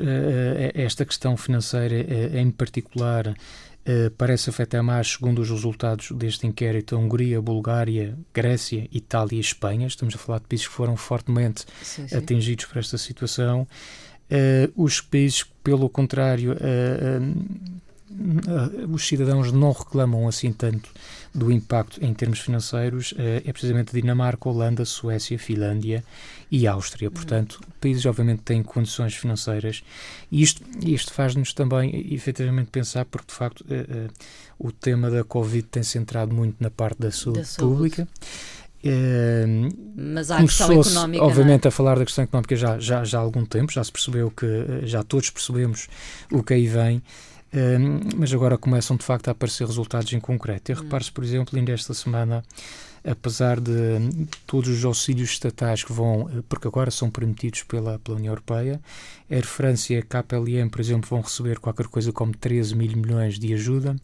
esta 0.76 1.06
questão 1.06 1.36
financeira, 1.36 1.96
em 2.40 2.52
particular, 2.52 3.36
parece 4.18 4.50
afetar 4.50 4.84
mais, 4.84 5.14
segundo 5.14 5.40
os 5.40 5.50
resultados 5.50 6.12
deste 6.12 6.46
inquérito, 6.46 6.96
a 6.96 7.00
Hungria, 7.00 7.38
a 7.38 7.42
Bulgária, 7.42 8.18
Grécia, 8.34 8.88
Itália 8.92 9.38
e 9.38 9.40
Espanha. 9.40 9.88
Estamos 9.88 10.16
a 10.16 10.18
falar 10.18 10.40
de 10.40 10.46
países 10.46 10.68
que 10.68 10.74
foram 10.74 10.98
fortemente 10.98 11.66
sim, 11.82 12.08
sim. 12.08 12.16
atingidos 12.16 12.66
por 12.66 12.78
esta 12.78 12.98
situação. 12.98 13.68
os 14.76 15.02
países, 15.02 15.44
pelo 15.64 15.90
contrário, 15.90 16.56
os 18.90 19.08
cidadãos 19.08 19.52
não 19.52 19.72
reclamam 19.72 20.28
assim 20.28 20.52
tanto 20.52 20.90
do 21.34 21.52
impacto 21.52 22.04
em 22.04 22.14
termos 22.14 22.40
financeiros 22.40 23.14
eh, 23.18 23.44
é 23.46 23.52
precisamente 23.52 23.94
Dinamarca, 23.94 24.50
Holanda, 24.50 24.84
Suécia, 24.86 25.38
Finlândia 25.38 26.04
e 26.50 26.66
Áustria. 26.66 27.12
Portanto, 27.12 27.62
países 27.80 28.06
obviamente 28.06 28.42
têm 28.42 28.64
condições 28.64 29.14
financeiras 29.14 29.84
e 30.32 30.42
isto, 30.42 30.64
isto 30.84 31.14
faz-nos 31.14 31.54
também 31.54 32.12
efetivamente 32.12 32.70
pensar 32.72 33.06
porque 33.06 33.28
de 33.28 33.34
facto 33.34 33.64
eh, 33.70 33.86
eh, 33.88 34.08
o 34.58 34.72
tema 34.72 35.12
da 35.12 35.24
Covid 35.24 35.68
tem 35.68 35.84
centrado 35.84 36.34
muito 36.34 36.56
na 36.60 36.72
parte 36.72 37.00
da 37.00 37.12
saúde, 37.12 37.40
da 37.40 37.46
saúde. 37.46 37.76
pública. 37.76 38.08
Uh, 38.84 39.76
Mas 39.96 40.32
há 40.32 40.38
a 40.38 40.42
questão 40.42 40.72
económica. 40.72 41.24
Obviamente, 41.24 41.66
é? 41.66 41.68
a 41.68 41.72
falar 41.72 41.98
da 41.98 42.06
questão 42.06 42.24
económica 42.24 42.56
já, 42.56 42.80
já, 42.80 43.04
já 43.04 43.18
há 43.18 43.22
algum 43.22 43.46
tempo, 43.46 43.72
já 43.72 43.84
se 43.84 43.92
percebeu 43.92 44.32
que 44.32 44.46
já 44.84 45.04
todos 45.04 45.30
percebemos 45.30 45.88
o 46.32 46.42
que 46.42 46.54
aí 46.54 46.68
vem. 46.68 47.02
Mas 48.16 48.34
agora 48.34 48.58
começam 48.58 48.96
de 48.98 49.04
facto 49.04 49.30
a 49.30 49.32
aparecer 49.32 49.66
resultados 49.66 50.12
em 50.14 50.20
concreto. 50.20 50.72
E 50.72 50.76
hum. 50.76 50.80
repare-se, 50.80 51.12
por 51.12 51.24
exemplo, 51.24 51.58
ainda 51.58 51.72
esta 51.72 51.94
semana, 51.94 52.44
apesar 53.04 53.60
de 53.60 54.28
todos 54.46 54.70
os 54.70 54.84
auxílios 54.84 55.30
estatais 55.30 55.84
que 55.84 55.94
vão, 55.94 56.30
eh, 56.30 56.44
porque 56.48 56.68
agora 56.68 56.92
são 56.92 57.10
permitidos 57.10 57.64
pela, 57.64 58.00
pela 58.00 58.18
União 58.18 58.32
Europeia, 58.32 58.82
Air 59.30 59.46
France 59.46 59.94
e 59.94 59.98
a 59.98 60.02
KPLM, 60.02 60.70
por 60.70 60.82
exemplo, 60.82 61.10
vão 61.10 61.22
receber 61.22 61.60
qualquer 61.60 61.88
coisa 61.88 62.12
como 62.12 62.36
13 62.36 62.76
mil 62.76 62.92
milhões 62.98 63.40
de 63.40 63.54
ajuda, 63.54 63.96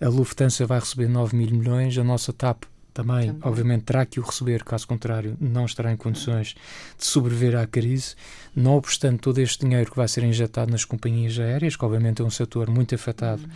a 0.00 0.08
Lufthansa 0.08 0.66
vai 0.66 0.80
receber 0.80 1.08
9 1.08 1.36
mil 1.36 1.50
milhões, 1.50 1.96
a 1.96 2.04
nossa 2.04 2.32
TAP 2.32 2.64
também, 2.92 3.28
também, 3.28 3.42
obviamente, 3.42 3.84
terá 3.84 4.04
que 4.06 4.20
o 4.20 4.22
receber, 4.22 4.64
caso 4.64 4.86
contrário, 4.86 5.36
não 5.40 5.64
estará 5.64 5.92
em 5.92 5.96
condições 5.96 6.54
de 6.98 7.06
sobreviver 7.06 7.56
à 7.56 7.66
crise. 7.66 8.14
Não 8.54 8.76
obstante 8.76 9.20
todo 9.20 9.38
este 9.38 9.64
dinheiro 9.64 9.90
que 9.90 9.96
vai 9.96 10.08
ser 10.08 10.24
injetado 10.24 10.70
nas 10.70 10.84
companhias 10.84 11.38
aéreas, 11.38 11.76
que 11.76 11.84
obviamente 11.84 12.22
é 12.22 12.24
um 12.24 12.30
setor 12.30 12.70
muito 12.70 12.94
afetado 12.94 13.42
uhum. 13.42 13.50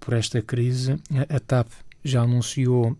por 0.00 0.14
esta 0.14 0.40
crise, 0.42 0.96
a, 1.28 1.40
TAP 1.40 1.68
já 2.04 2.22
anunciou 2.22 2.96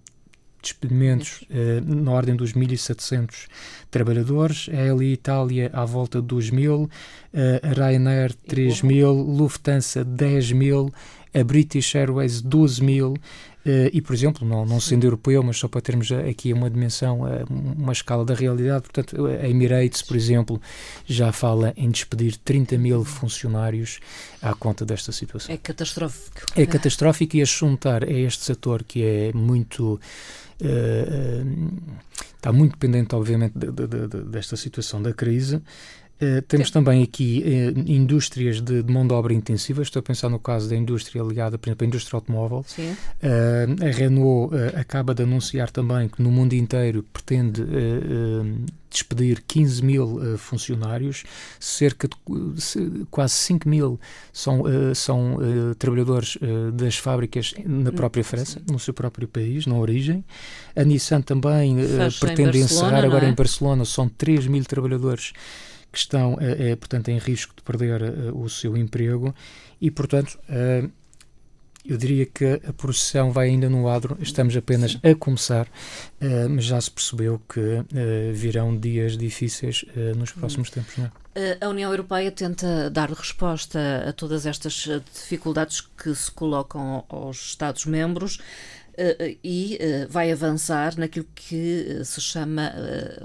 despedimentos 0.62 1.44
eh, 1.50 1.82
na 1.84 2.10
ordem 2.10 2.34
dos 2.34 2.54
1.700 2.54 3.48
trabalhadores, 3.90 4.70
a 4.72 4.80
Eli 4.80 5.12
Itália 5.12 5.70
à 5.74 5.84
volta 5.84 6.22
dos 6.22 6.50
1.000, 6.50 6.88
eh, 7.34 7.60
a 7.62 7.72
Ryanair 7.72 8.34
3.000, 8.48 9.12
Lufthansa 9.12 10.04
10.000, 10.04 10.90
a 11.34 11.44
British 11.44 11.94
Airways 11.94 12.42
12.000, 12.42 13.14
Uh, 13.14 13.53
e, 13.92 14.00
por 14.02 14.14
exemplo, 14.14 14.46
não, 14.46 14.66
não 14.66 14.78
sendo 14.78 15.04
europeu, 15.04 15.42
mas 15.42 15.56
só 15.56 15.68
para 15.68 15.80
termos 15.80 16.12
aqui 16.12 16.52
uma 16.52 16.68
dimensão, 16.68 17.22
uh, 17.22 17.44
uma 17.50 17.92
escala 17.92 18.24
da 18.24 18.34
realidade, 18.34 18.82
portanto, 18.82 19.26
a 19.26 19.48
Emirates, 19.48 20.02
por 20.02 20.16
exemplo, 20.16 20.60
já 21.06 21.32
fala 21.32 21.72
em 21.76 21.90
despedir 21.90 22.36
30 22.36 22.76
mil 22.76 23.04
funcionários 23.04 24.00
à 24.42 24.54
conta 24.54 24.84
desta 24.84 25.12
situação. 25.12 25.54
É 25.54 25.56
catastrófico. 25.56 26.40
É 26.54 26.66
catastrófico 26.66 27.36
e 27.36 27.42
a 27.42 27.44
juntar 27.46 28.04
a 28.04 28.12
este 28.12 28.44
setor 28.44 28.82
que 28.84 29.02
é 29.02 29.32
muito. 29.32 29.98
Uh, 30.60 31.72
está 32.36 32.52
muito 32.52 32.72
dependente, 32.72 33.14
obviamente, 33.14 33.58
de, 33.58 33.72
de, 33.72 33.86
de, 33.86 34.24
desta 34.24 34.56
situação 34.56 35.00
da 35.00 35.14
crise. 35.14 35.62
Uh, 36.22 36.40
temos 36.42 36.68
Sim. 36.68 36.74
também 36.74 37.02
aqui 37.02 37.42
uh, 37.44 37.90
indústrias 37.90 38.60
de, 38.60 38.82
de, 38.82 38.92
mão 38.92 39.06
de 39.06 39.12
obra 39.12 39.34
intensiva. 39.34 39.82
Estou 39.82 39.98
a 40.00 40.02
pensar 40.02 40.28
no 40.28 40.38
caso 40.38 40.68
da 40.68 40.76
indústria 40.76 41.20
ligada, 41.22 41.58
por 41.58 41.68
exemplo, 41.68 41.84
à 41.84 41.88
indústria 41.88 42.16
automóvel. 42.16 42.64
Uh, 42.78 43.84
a 43.84 43.90
Renault 43.90 44.54
acaba 44.76 45.14
de 45.14 45.24
anunciar 45.24 45.70
também 45.70 46.08
que 46.08 46.22
no 46.22 46.30
mundo 46.30 46.52
inteiro 46.52 47.04
pretende 47.12 47.64
despedir 48.88 49.42
15 49.46 49.84
mil 49.84 50.38
funcionários, 50.38 51.24
cerca 51.58 52.06
de 52.06 53.06
quase 53.10 53.34
5 53.34 53.68
mil 53.68 53.98
são, 54.32 54.62
são 54.94 55.38
trabalhadores 55.78 56.38
das 56.72 56.96
fábricas 56.96 57.54
na 57.66 57.90
hum, 57.90 57.94
própria 57.94 58.22
França, 58.22 58.60
Sim. 58.60 58.72
no 58.72 58.78
seu 58.78 58.94
próprio 58.94 59.26
país, 59.26 59.66
na 59.66 59.74
origem. 59.74 60.24
A 60.76 60.84
Nissan 60.84 61.22
também 61.22 61.76
pretende 62.20 62.58
encerrar 62.58 63.04
agora 63.04 63.26
é? 63.26 63.30
em 63.30 63.34
Barcelona, 63.34 63.84
são 63.84 64.08
3 64.08 64.46
mil 64.46 64.64
trabalhadores 64.64 65.32
que 65.94 66.00
estão, 66.00 66.36
é, 66.40 66.72
é, 66.72 66.76
portanto, 66.76 67.08
em 67.08 67.18
risco 67.18 67.54
de 67.56 67.62
perder 67.62 68.02
uh, 68.02 68.38
o 68.38 68.50
seu 68.50 68.76
emprego 68.76 69.34
e, 69.80 69.90
portanto, 69.90 70.38
uh, 70.48 70.90
eu 71.86 71.96
diria 71.96 72.26
que 72.26 72.60
a 72.66 72.72
processão 72.72 73.30
vai 73.30 73.48
ainda 73.48 73.68
no 73.68 73.88
adro, 73.88 74.16
estamos 74.20 74.56
apenas 74.56 74.98
a 75.02 75.14
começar, 75.14 75.66
uh, 75.66 76.48
mas 76.50 76.64
já 76.64 76.80
se 76.80 76.90
percebeu 76.90 77.40
que 77.48 77.84
virão 78.32 78.76
dias 78.76 79.16
difíceis 79.16 79.84
nos 80.16 80.32
próximos 80.32 80.68
hum. 80.70 80.72
tempos. 80.72 80.96
Não 80.96 81.04
é? 81.06 81.58
A 81.60 81.68
União 81.68 81.90
Europeia 81.90 82.30
tenta 82.30 82.88
dar 82.90 83.10
resposta 83.10 84.04
a 84.08 84.12
todas 84.12 84.46
estas 84.46 84.88
dificuldades 85.12 85.80
que 85.80 86.14
se 86.14 86.30
colocam 86.30 87.04
aos 87.08 87.48
Estados-membros. 87.48 88.38
Uh, 88.94 89.36
e 89.42 89.78
uh, 89.80 90.10
vai 90.10 90.30
avançar 90.30 90.96
naquilo 90.96 91.26
que 91.34 92.00
se 92.04 92.20
chama, 92.20 92.72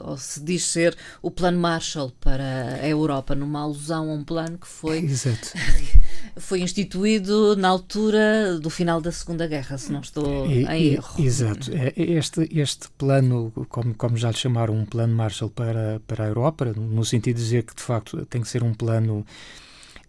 ou 0.04 0.18
se 0.18 0.42
diz 0.42 0.66
ser, 0.66 0.98
o 1.22 1.30
Plano 1.30 1.60
Marshall 1.60 2.12
para 2.20 2.80
a 2.82 2.88
Europa, 2.88 3.36
numa 3.36 3.62
alusão 3.62 4.10
a 4.10 4.14
um 4.14 4.24
plano 4.24 4.58
que 4.58 4.68
foi, 4.68 5.08
foi 6.38 6.62
instituído 6.62 7.56
na 7.56 7.68
altura 7.68 8.60
do 8.60 8.70
final 8.70 9.00
da 9.00 9.12
Segunda 9.12 9.48
Guerra, 9.48 9.78
se 9.78 9.92
não 9.92 10.02
estou 10.02 10.48
e, 10.48 10.66
em 10.66 10.94
erro. 10.94 11.24
Exato. 11.24 11.72
É, 11.72 11.94
é 11.96 12.12
este, 12.14 12.50
este 12.52 12.90
plano, 12.98 13.52
como, 13.70 13.94
como 13.94 14.18
já 14.18 14.30
lhe 14.30 14.38
chamaram, 14.38 14.74
um 14.74 14.86
Plano 14.86 15.16
Marshall 15.16 15.50
para, 15.50 16.02
para 16.08 16.26
a 16.26 16.28
Europa, 16.28 16.66
no 16.66 17.06
sentido 17.06 17.38
de 17.38 17.44
dizer 17.44 17.64
que, 17.64 17.76
de 17.76 17.82
facto, 17.82 18.26
tem 18.26 18.42
que 18.42 18.48
ser 18.48 18.64
um 18.64 18.74
plano 18.74 19.26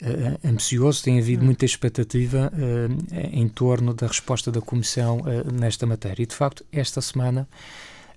uh, 0.02 0.48
ambicioso, 0.48 1.02
tem 1.02 1.18
havido 1.18 1.42
hum. 1.42 1.46
muita 1.46 1.64
expectativa 1.64 2.52
uh, 2.52 3.14
em 3.32 3.48
torno 3.48 3.94
da 3.94 4.06
resposta 4.06 4.50
da 4.50 4.60
Comissão 4.60 5.18
uh, 5.18 5.52
nesta 5.52 5.86
matéria. 5.86 6.22
E, 6.22 6.26
de 6.26 6.34
facto, 6.34 6.64
esta 6.72 7.00
semana 7.00 7.48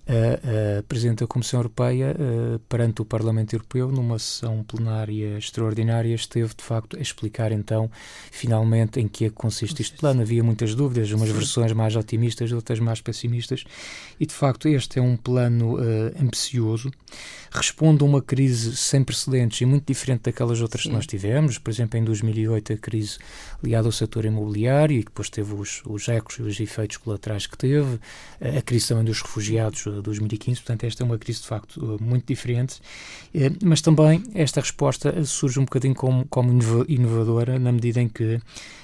a, 0.07 0.79
a 0.79 0.83
Presidente 0.83 1.19
da 1.19 1.27
Comissão 1.27 1.59
Europeia, 1.59 2.15
uh, 2.19 2.59
perante 2.67 3.01
o 3.01 3.05
Parlamento 3.05 3.53
Europeu, 3.53 3.89
numa 3.89 4.19
sessão 4.19 4.63
plenária 4.63 5.37
extraordinária, 5.37 6.13
esteve 6.13 6.53
de 6.55 6.63
facto 6.63 6.97
a 6.97 6.99
explicar 6.99 7.51
então, 7.51 7.89
finalmente, 8.31 8.99
em 8.99 9.07
que 9.07 9.25
é 9.25 9.29
que 9.29 9.35
consiste 9.35 9.81
este 9.81 9.97
plano. 9.97 10.21
Havia 10.21 10.43
muitas 10.43 10.75
dúvidas, 10.75 11.09
umas 11.11 11.29
Sim. 11.29 11.35
versões 11.35 11.71
mais 11.71 11.95
otimistas, 11.95 12.51
outras 12.51 12.79
mais 12.79 12.99
pessimistas, 12.99 13.63
e 14.19 14.25
de 14.25 14.33
facto 14.33 14.67
este 14.67 14.99
é 14.99 15.01
um 15.01 15.15
plano 15.15 15.75
uh, 15.75 16.13
ambicioso, 16.21 16.91
responde 17.49 18.03
a 18.03 18.05
uma 18.05 18.21
crise 18.21 18.75
sem 18.75 19.03
precedentes 19.03 19.61
e 19.61 19.65
muito 19.65 19.85
diferente 19.85 20.23
daquelas 20.23 20.59
outras 20.59 20.83
Sim. 20.83 20.89
que 20.89 20.95
nós 20.95 21.07
tivemos, 21.07 21.57
por 21.57 21.69
exemplo, 21.69 21.97
em 21.97 22.03
2008, 22.03 22.73
a 22.73 22.77
crise 22.77 23.19
ligada 23.63 23.87
ao 23.87 23.91
setor 23.91 24.25
imobiliário, 24.25 24.97
e 24.97 24.99
que 24.99 25.09
depois 25.09 25.29
teve 25.29 25.53
os, 25.53 25.81
os 25.85 26.09
ecos 26.09 26.39
e 26.39 26.41
os 26.41 26.59
efeitos 26.59 26.97
colaterais 26.97 27.47
que 27.47 27.57
teve, 27.57 27.99
a 28.41 28.61
crise 28.61 28.89
também 28.89 29.05
dos 29.05 29.21
refugiados 29.21 29.85
2015, 30.01 30.61
portanto 30.61 30.83
esta 30.83 31.03
é 31.03 31.05
uma 31.05 31.17
crise 31.17 31.41
de 31.41 31.47
facto 31.47 31.97
muito 32.01 32.25
diferente, 32.25 32.81
eh, 33.33 33.51
mas 33.63 33.81
também 33.81 34.23
esta 34.33 34.61
resposta 34.61 35.23
surge 35.25 35.59
um 35.59 35.65
bocadinho 35.65 35.95
como, 35.95 36.25
como 36.25 36.51
inovadora 36.87 37.59
na 37.59 37.71
medida 37.71 38.01
em 38.01 38.07
que 38.07 38.39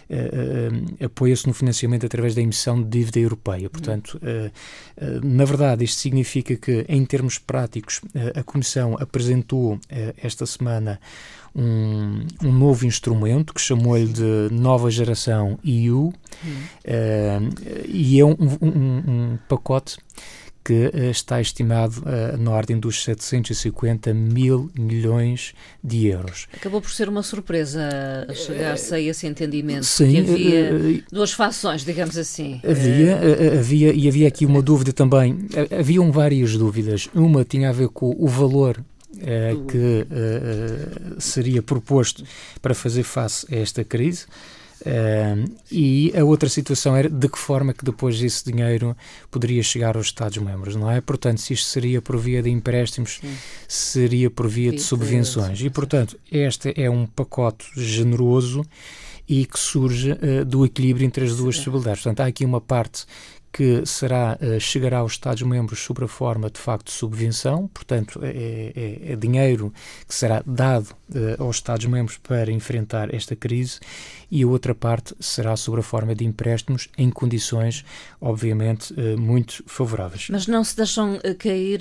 Uh, 0.10 1.04
uh, 1.04 1.06
apoia-se 1.06 1.46
no 1.46 1.54
financiamento 1.54 2.04
através 2.04 2.34
da 2.34 2.42
emissão 2.42 2.82
de 2.82 2.90
dívida 2.90 3.20
europeia. 3.20 3.70
Portanto, 3.70 4.20
uh, 4.24 4.52
na 5.24 5.46
verdade, 5.46 5.84
isto 5.84 6.00
significa 6.00 6.56
que, 6.56 6.84
em 6.90 7.06
termos 7.06 7.38
práticos, 7.38 8.02
a 8.36 8.42
Comissão 8.42 8.98
apresentou 9.00 9.80
esta 10.18 10.48
semana 10.48 11.00
um, 11.56 12.26
um, 12.44 12.52
novo 12.52 12.88
instrumento 12.88 13.54
que 13.54 13.62
chamou-lhe 13.62 14.08
de 14.08 14.50
Nova 14.52 14.90
Geração 14.90 15.60
EU 15.64 16.12
e 17.88 18.20
é 18.20 18.26
um, 18.26 18.36
um, 18.62 19.04
um 19.08 19.40
pacote 19.48 19.98
que 20.64 20.88
uh, 20.88 21.10
está 21.10 21.40
estimado 21.42 22.02
uh, 22.02 22.38
na 22.38 22.52
ordem 22.52 22.80
dos 22.80 23.04
750 23.04 24.14
mil 24.14 24.70
milhões 24.78 25.54
de 25.84 26.08
euros. 26.08 26.48
Acabou 26.54 26.82
por 26.82 26.92
ser 26.92 27.10
uma 27.10 27.24
surpresa 27.24 27.82
chegar-se 28.34 28.94
a 28.94 29.00
esse 29.00 29.26
entendimento. 29.26 29.86
Sim. 29.86 30.24
Que 30.24 30.32
havia 30.32 30.76
uh, 30.76 31.04
duas 31.12 31.32
fações, 31.32 31.84
digamos 31.84 32.18
assim. 32.18 32.62
Havia, 32.64 33.20
havia, 33.60 33.94
e 33.94 34.08
havia 34.08 34.28
aqui 34.28 34.46
uma 34.46 34.62
dúvida 34.62 34.94
também. 34.94 35.48
Haviam 35.78 36.12
várias 36.12 36.56
dúvidas. 36.56 37.10
Uma 37.14 37.44
tinha 37.44 37.70
a 37.70 37.74
ver 37.74 37.90
com 37.90 38.16
o 38.18 38.28
valor 38.28 38.84
que 39.68 40.08
seria 41.18 41.62
proposto 41.62 42.24
para 42.62 42.74
fazer 42.74 43.04
face 43.04 43.46
a 43.54 43.58
esta 43.58 43.84
crise. 43.84 44.26
Uh, 44.82 45.52
e 45.72 46.14
a 46.18 46.24
outra 46.24 46.48
situação 46.48 46.96
era 46.96 47.10
de 47.10 47.28
que 47.28 47.38
forma 47.38 47.74
que 47.74 47.84
depois 47.84 48.22
esse 48.22 48.50
dinheiro 48.50 48.96
poderia 49.30 49.62
chegar 49.62 49.98
aos 49.98 50.08
Estados-membros, 50.08 50.76
não 50.76 50.90
é? 50.90 51.02
Portanto, 51.02 51.42
se 51.42 51.54
isto 51.54 51.68
seria 51.68 52.02
por 52.02 52.18
via 52.18 52.42
de 52.42 52.50
empréstimos, 52.50 53.20
Sim. 53.22 53.36
seria 53.68 54.30
por 54.30 54.48
via 54.48 54.72
de 54.72 54.80
subvenções. 54.80 55.62
E, 55.62 55.70
portanto, 55.70 56.18
este 56.32 56.74
é 56.76 56.90
um 56.90 57.06
pacote 57.06 57.66
generoso 57.76 58.66
e 59.28 59.46
que 59.46 59.60
surge 59.60 60.12
uh, 60.12 60.44
do 60.44 60.66
equilíbrio 60.66 61.06
entre 61.06 61.26
as 61.26 61.36
duas 61.36 61.58
possibilidades. 61.58 62.02
Portanto, 62.02 62.22
há 62.22 62.26
aqui 62.26 62.44
uma 62.44 62.60
parte 62.60 63.06
que 63.52 63.86
será, 63.86 64.38
uh, 64.42 64.60
chegará 64.60 65.00
aos 65.00 65.14
Estados-membros 65.14 65.80
sob 65.80 66.04
a 66.04 66.08
forma 66.08 66.50
de 66.50 66.60
facto 66.60 66.88
de 66.88 66.92
subvenção, 66.92 67.68
portanto, 67.68 68.20
é, 68.24 68.72
é, 68.76 69.14
é 69.14 69.16
dinheiro 69.16 69.74
que 70.08 70.14
será 70.14 70.44
dado 70.46 70.92
uh, 71.14 71.44
aos 71.44 71.58
Estados-membros 71.58 72.18
para 72.18 72.52
enfrentar 72.52 73.14
esta 73.14 73.36
crise, 73.36 73.80
e 74.32 74.44
a 74.44 74.48
outra 74.48 74.76
parte 74.76 75.16
será 75.20 75.56
sob 75.56 75.80
a 75.80 75.84
forma 75.84 76.14
de 76.14 76.24
empréstimos 76.24 76.90
em 76.98 77.10
condições, 77.10 77.84
obviamente, 78.22 78.94
uh, 78.94 79.20
muito 79.20 79.64
favoráveis. 79.66 80.28
Mas 80.30 80.46
não 80.48 80.64
se 80.64 80.76
deixam 80.76 81.20
cair, 81.40 81.80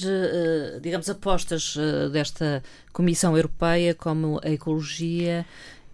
digamos, 0.81 1.09
apostas 1.09 1.77
desta 2.13 2.63
Comissão 2.93 3.37
Europeia 3.37 3.95
como 3.95 4.41
a 4.43 4.51
ecologia 4.51 5.45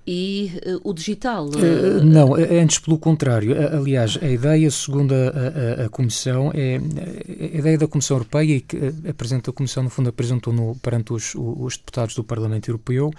e 0.06 0.52
uh, 0.66 0.88
o 0.88 0.92
digital? 0.92 1.46
Uh, 1.46 2.04
não, 2.04 2.34
antes 2.34 2.78
pelo 2.78 2.98
contrário. 2.98 3.54
Aliás, 3.76 4.18
a 4.20 4.28
ideia, 4.28 4.70
segundo 4.70 5.14
a, 5.14 5.82
a, 5.82 5.86
a, 5.86 5.88
Comissão, 5.88 6.50
é 6.54 6.76
a 6.76 7.58
ideia 7.58 7.78
da 7.78 7.88
Comissão 7.88 8.16
Europeia 8.16 8.56
e 8.56 8.60
que 8.60 8.76
apresenta 9.08 9.50
a 9.50 9.52
Comissão, 9.52 9.82
no 9.82 9.90
fundo, 9.90 10.08
apresentou 10.08 10.52
no, 10.52 10.74
perante 10.76 11.12
os, 11.12 11.34
os 11.34 11.76
deputados 11.76 12.14
do 12.14 12.24
Parlamento 12.24 12.68
Europeu, 12.68 13.10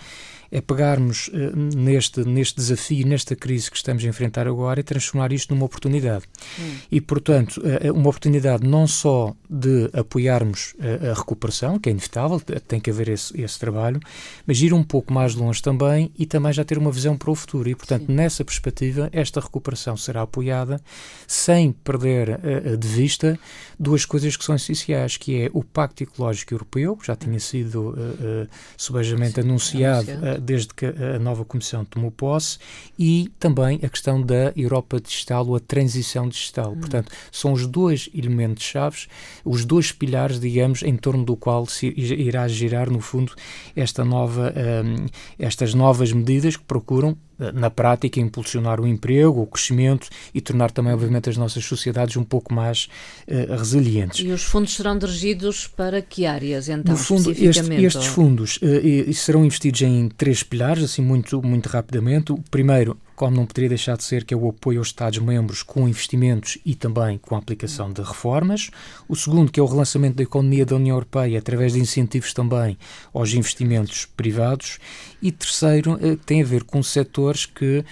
é 0.55 0.61
pegarmos 0.61 1.27
uh, 1.27 1.55
neste, 1.75 2.23
neste 2.23 2.55
desafio, 2.55 3.05
nesta 3.05 3.35
crise 3.35 3.69
que 3.69 3.75
estamos 3.75 4.05
a 4.05 4.07
enfrentar 4.07 4.47
agora 4.47 4.79
e 4.79 4.83
transformar 4.83 5.33
isto 5.33 5.53
numa 5.53 5.65
oportunidade. 5.65 6.23
Hum. 6.57 6.75
E, 6.89 7.01
portanto, 7.01 7.61
uh, 7.61 7.91
uma 7.93 8.09
oportunidade 8.09 8.65
não 8.65 8.87
só 8.87 9.35
de 9.49 9.89
apoiarmos 9.91 10.73
a, 10.79 11.11
a 11.11 11.13
recuperação, 11.13 11.77
que 11.77 11.89
é 11.89 11.91
inevitável, 11.91 12.39
tem 12.67 12.79
que 12.79 12.89
haver 12.89 13.09
esse, 13.09 13.39
esse, 13.39 13.59
trabalho, 13.59 13.99
mas 14.47 14.61
ir 14.61 14.73
um 14.73 14.83
pouco 14.83 15.13
mais 15.13 15.35
longe 15.35 15.61
também 15.61 16.09
e 16.17 16.25
também 16.25 16.53
já 16.53 16.63
ter 16.63 16.77
uma 16.77 16.91
visão 16.91 17.17
para 17.17 17.31
o 17.31 17.35
futuro. 17.35 17.69
E, 17.69 17.75
portanto, 17.75 18.05
Sim. 18.07 18.13
nessa 18.13 18.45
perspectiva, 18.45 19.09
esta 19.11 19.41
recuperação 19.41 19.97
será 19.97 20.21
apoiada 20.21 20.79
sem 21.27 21.71
perder 21.71 22.39
de 22.77 22.87
vista 22.87 23.37
duas 23.79 24.05
coisas 24.05 24.35
que 24.37 24.43
são 24.43 24.55
essenciais, 24.55 25.17
que 25.17 25.43
é 25.43 25.49
o 25.53 25.63
Pacto 25.63 26.03
Ecológico 26.03 26.53
Europeu, 26.53 26.95
que 26.95 27.07
já 27.07 27.15
tinha 27.15 27.39
sido 27.39 27.89
uh, 27.89 27.91
uh, 27.91 28.47
subejamente 28.77 29.39
anunciado, 29.39 30.11
anunciado. 30.11 30.37
Uh, 30.37 30.41
desde 30.45 30.73
que 30.73 30.85
a 30.85 31.19
nova 31.19 31.43
Comissão 31.43 31.83
tomou 31.83 32.11
posse, 32.11 32.57
e 32.97 33.31
também 33.39 33.79
a 33.83 33.89
questão 33.89 34.21
da 34.21 34.53
Europa 34.55 34.99
digital 34.99 35.47
ou 35.47 35.55
a 35.55 35.59
transição 35.59 36.29
digital. 36.29 36.71
Hum. 36.71 36.79
Portanto, 36.79 37.11
são 37.31 37.51
os 37.53 37.65
dois 37.67 38.09
elementos 38.13 38.63
chaves, 38.63 39.07
os 39.43 39.65
dois 39.65 39.91
pilares, 39.91 40.39
digamos, 40.39 40.83
em 40.83 40.95
torno 40.95 41.23
do 41.23 41.35
qual 41.35 41.65
se 41.65 41.87
irá 41.97 42.47
girar, 42.47 42.89
no 42.89 43.01
fundo, 43.01 43.33
esta 43.75 44.05
nova, 44.05 44.53
um, 44.55 45.05
estas 45.39 45.73
novas 45.73 46.11
medidas 46.11 46.55
que 46.55 46.63
procuram 46.63 47.17
na 47.53 47.69
prática, 47.69 48.19
impulsionar 48.19 48.79
o 48.79 48.87
emprego, 48.87 49.41
o 49.41 49.47
crescimento 49.47 50.07
e 50.33 50.41
tornar 50.41 50.71
também, 50.71 50.93
obviamente, 50.93 51.29
as 51.29 51.37
nossas 51.37 51.65
sociedades 51.65 52.15
um 52.17 52.23
pouco 52.23 52.53
mais 52.53 52.87
uh, 53.27 53.55
resilientes. 53.55 54.19
E 54.25 54.31
os 54.31 54.43
fundos 54.43 54.75
serão 54.75 54.97
dirigidos 54.97 55.67
para 55.67 56.01
que 56.01 56.25
áreas, 56.25 56.69
então, 56.69 56.95
fundo, 56.95 57.31
este, 57.31 57.73
estes 57.83 58.05
fundos 58.07 58.57
uh, 58.57 59.13
serão 59.13 59.45
investidos 59.45 59.81
em 59.81 60.09
três 60.09 60.43
pilares, 60.43 60.83
assim, 60.83 61.01
muito, 61.01 61.41
muito 61.41 61.67
rapidamente. 61.67 62.31
O 62.31 62.37
primeiro 62.49 62.97
como 63.15 63.35
não 63.35 63.45
poderia 63.45 63.69
deixar 63.69 63.97
de 63.97 64.03
ser, 64.03 64.25
que 64.25 64.33
é 64.33 64.37
o 64.37 64.49
apoio 64.49 64.79
aos 64.79 64.87
Estados-membros 64.87 65.63
com 65.63 65.87
investimentos 65.87 66.57
e 66.65 66.75
também 66.75 67.17
com 67.17 67.35
a 67.35 67.37
aplicação 67.37 67.91
de 67.91 68.01
reformas. 68.01 68.69
O 69.07 69.15
segundo, 69.15 69.51
que 69.51 69.59
é 69.59 69.63
o 69.63 69.65
relançamento 69.65 70.17
da 70.17 70.23
economia 70.23 70.65
da 70.65 70.75
União 70.75 70.95
Europeia 70.95 71.39
através 71.39 71.73
de 71.73 71.79
incentivos 71.79 72.33
também 72.33 72.77
aos 73.13 73.33
investimentos 73.33 74.05
privados. 74.05 74.79
E 75.21 75.31
terceiro, 75.31 75.97
eh, 76.01 76.17
tem 76.25 76.41
a 76.41 76.45
ver 76.45 76.63
com 76.63 76.83
setores 76.83 77.45
que 77.45 77.85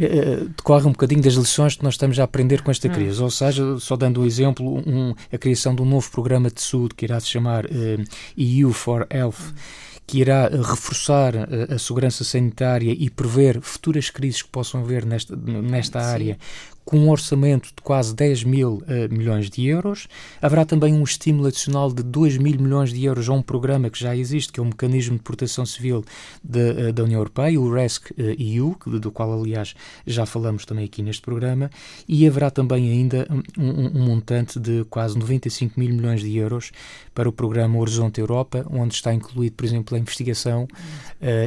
eh, 0.00 0.44
decorre 0.56 0.86
um 0.86 0.92
bocadinho 0.92 1.22
das 1.22 1.34
lições 1.34 1.76
que 1.76 1.84
nós 1.84 1.94
estamos 1.94 2.18
a 2.18 2.24
aprender 2.24 2.62
com 2.62 2.70
esta 2.70 2.88
hum. 2.88 2.92
crise. 2.92 3.22
Ou 3.22 3.30
seja, 3.30 3.78
só 3.78 3.96
dando 3.96 4.22
um 4.22 4.26
exemplo, 4.26 4.82
um, 4.86 5.14
a 5.32 5.38
criação 5.38 5.74
de 5.74 5.82
um 5.82 5.86
novo 5.86 6.10
programa 6.10 6.50
de 6.50 6.60
saúde 6.60 6.94
que 6.94 7.04
irá 7.04 7.20
se 7.20 7.28
chamar 7.28 7.66
eh, 7.66 8.04
EU 8.36 8.72
for 8.72 9.06
Health. 9.10 9.34
Hum 9.40 9.93
que 10.06 10.20
irá 10.20 10.46
eh, 10.46 10.56
reforçar 10.56 11.36
a, 11.36 11.40
eh, 11.40 11.74
a 11.74 11.78
segurança 11.78 12.24
sanitária 12.24 12.92
e 12.92 13.08
prever 13.08 13.60
futuras 13.60 14.10
crises 14.10 14.42
que 14.42 14.48
possam 14.48 14.80
haver 14.80 15.04
nesta, 15.04 15.34
nesta 15.36 16.00
área, 16.00 16.38
com 16.84 16.98
um 16.98 17.10
orçamento 17.10 17.68
de 17.68 17.82
quase 17.82 18.14
10 18.14 18.44
mil 18.44 18.74
uh, 18.74 18.82
milhões 19.10 19.48
de 19.48 19.66
euros. 19.66 20.06
Haverá 20.40 20.64
também 20.64 20.92
um 20.92 21.02
estímulo 21.02 21.48
adicional 21.48 21.92
de 21.92 22.02
2 22.02 22.36
mil 22.36 22.60
milhões 22.60 22.92
de 22.92 23.04
euros 23.04 23.28
a 23.28 23.32
um 23.32 23.42
programa 23.42 23.88
que 23.88 23.98
já 23.98 24.14
existe, 24.14 24.52
que 24.52 24.60
é 24.60 24.62
o 24.62 24.66
Mecanismo 24.66 25.16
de 25.16 25.22
Proteção 25.22 25.64
Civil 25.64 26.04
de, 26.42 26.70
uh, 26.70 26.92
da 26.92 27.02
União 27.02 27.18
Europeia, 27.18 27.58
o 27.60 27.72
RESC-EU, 27.72 28.76
uh, 28.86 28.98
do 28.98 29.10
qual, 29.10 29.32
aliás, 29.32 29.74
já 30.06 30.26
falamos 30.26 30.66
também 30.66 30.84
aqui 30.84 31.02
neste 31.02 31.22
programa, 31.22 31.70
e 32.06 32.26
haverá 32.26 32.50
também 32.50 32.90
ainda 32.90 33.26
um, 33.30 33.62
um, 33.62 34.00
um 34.00 34.04
montante 34.04 34.60
de 34.60 34.84
quase 34.90 35.18
95 35.18 35.80
mil 35.80 35.88
milhões 35.88 36.20
de 36.20 36.36
euros 36.36 36.70
para 37.14 37.28
o 37.28 37.32
programa 37.32 37.78
Horizonte 37.78 38.20
Europa, 38.20 38.66
onde 38.70 38.94
está 38.94 39.14
incluído, 39.14 39.56
por 39.56 39.64
exemplo, 39.64 39.96
a 39.96 40.00
investigação 40.00 40.66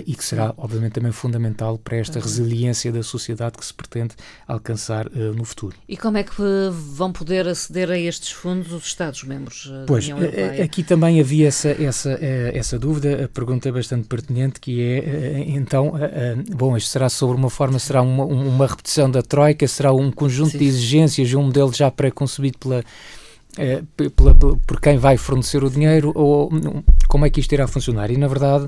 e 0.06 0.16
que 0.16 0.24
será, 0.24 0.54
obviamente, 0.58 0.94
também 0.94 1.12
fundamental 1.12 1.78
para 1.78 1.98
esta 1.98 2.20
resiliência 2.20 2.92
da 2.92 3.04
sociedade 3.04 3.58
que 3.58 3.66
se 3.66 3.74
pretende 3.74 4.16
alcançar 4.48 5.08
no 5.34 5.46
futuro. 5.46 5.76
E 5.88 5.98
como 5.98 6.18
é 6.18 6.24
que 6.24 6.34
vão 6.72 7.12
poder 7.12 7.48
aceder 7.48 7.90
a 7.90 7.98
estes 7.98 8.32
fundos 8.32 8.72
os 8.72 8.86
Estados-membros 8.86 9.70
eh, 9.72 9.80
da 9.80 9.86
pois, 9.86 10.06
União 10.06 10.20
Europeia? 10.20 10.62
Eh, 10.62 10.64
aqui 10.64 10.84
também 10.84 11.20
havia 11.20 11.48
essa, 11.48 11.70
essa, 11.70 12.18
eh, 12.22 12.52
essa 12.54 12.78
dúvida, 12.78 13.26
a 13.26 13.28
pergunta 13.28 13.70
é 13.70 13.72
bastante 13.72 14.08
pertinente, 14.08 14.60
que 14.60 14.82
é, 14.82 15.46
então, 15.48 15.94
bom, 16.56 16.76
isto 16.76 16.90
será 16.90 17.10
sobre 17.10 17.38
uma 17.38 17.50
forma, 17.50 17.80
será 17.80 18.02
uma, 18.02 18.26
uma 18.26 18.68
repetição 18.68 19.10
da 19.10 19.22
Troika, 19.22 19.68
será 19.68 19.94
um 19.94 20.12
conjunto 20.12 20.52
Sim. 20.52 20.58
de 20.60 20.66
exigências, 20.66 21.34
um 21.34 21.44
modelo 21.44 21.74
já 21.74 21.90
pré-concebido 21.90 22.58
pela, 22.58 22.84
pela, 24.16 24.36
por 24.36 24.80
quem 24.80 24.98
vai 24.98 25.18
fornecer 25.18 25.64
o 25.64 25.70
dinheiro, 25.70 26.12
ou 26.16 26.50
como 27.08 27.26
é 27.26 27.30
que 27.30 27.40
isto 27.40 27.52
irá 27.52 27.68
funcionar? 27.68 28.12
E, 28.12 28.18
na 28.18 28.28
verdade, 28.28 28.68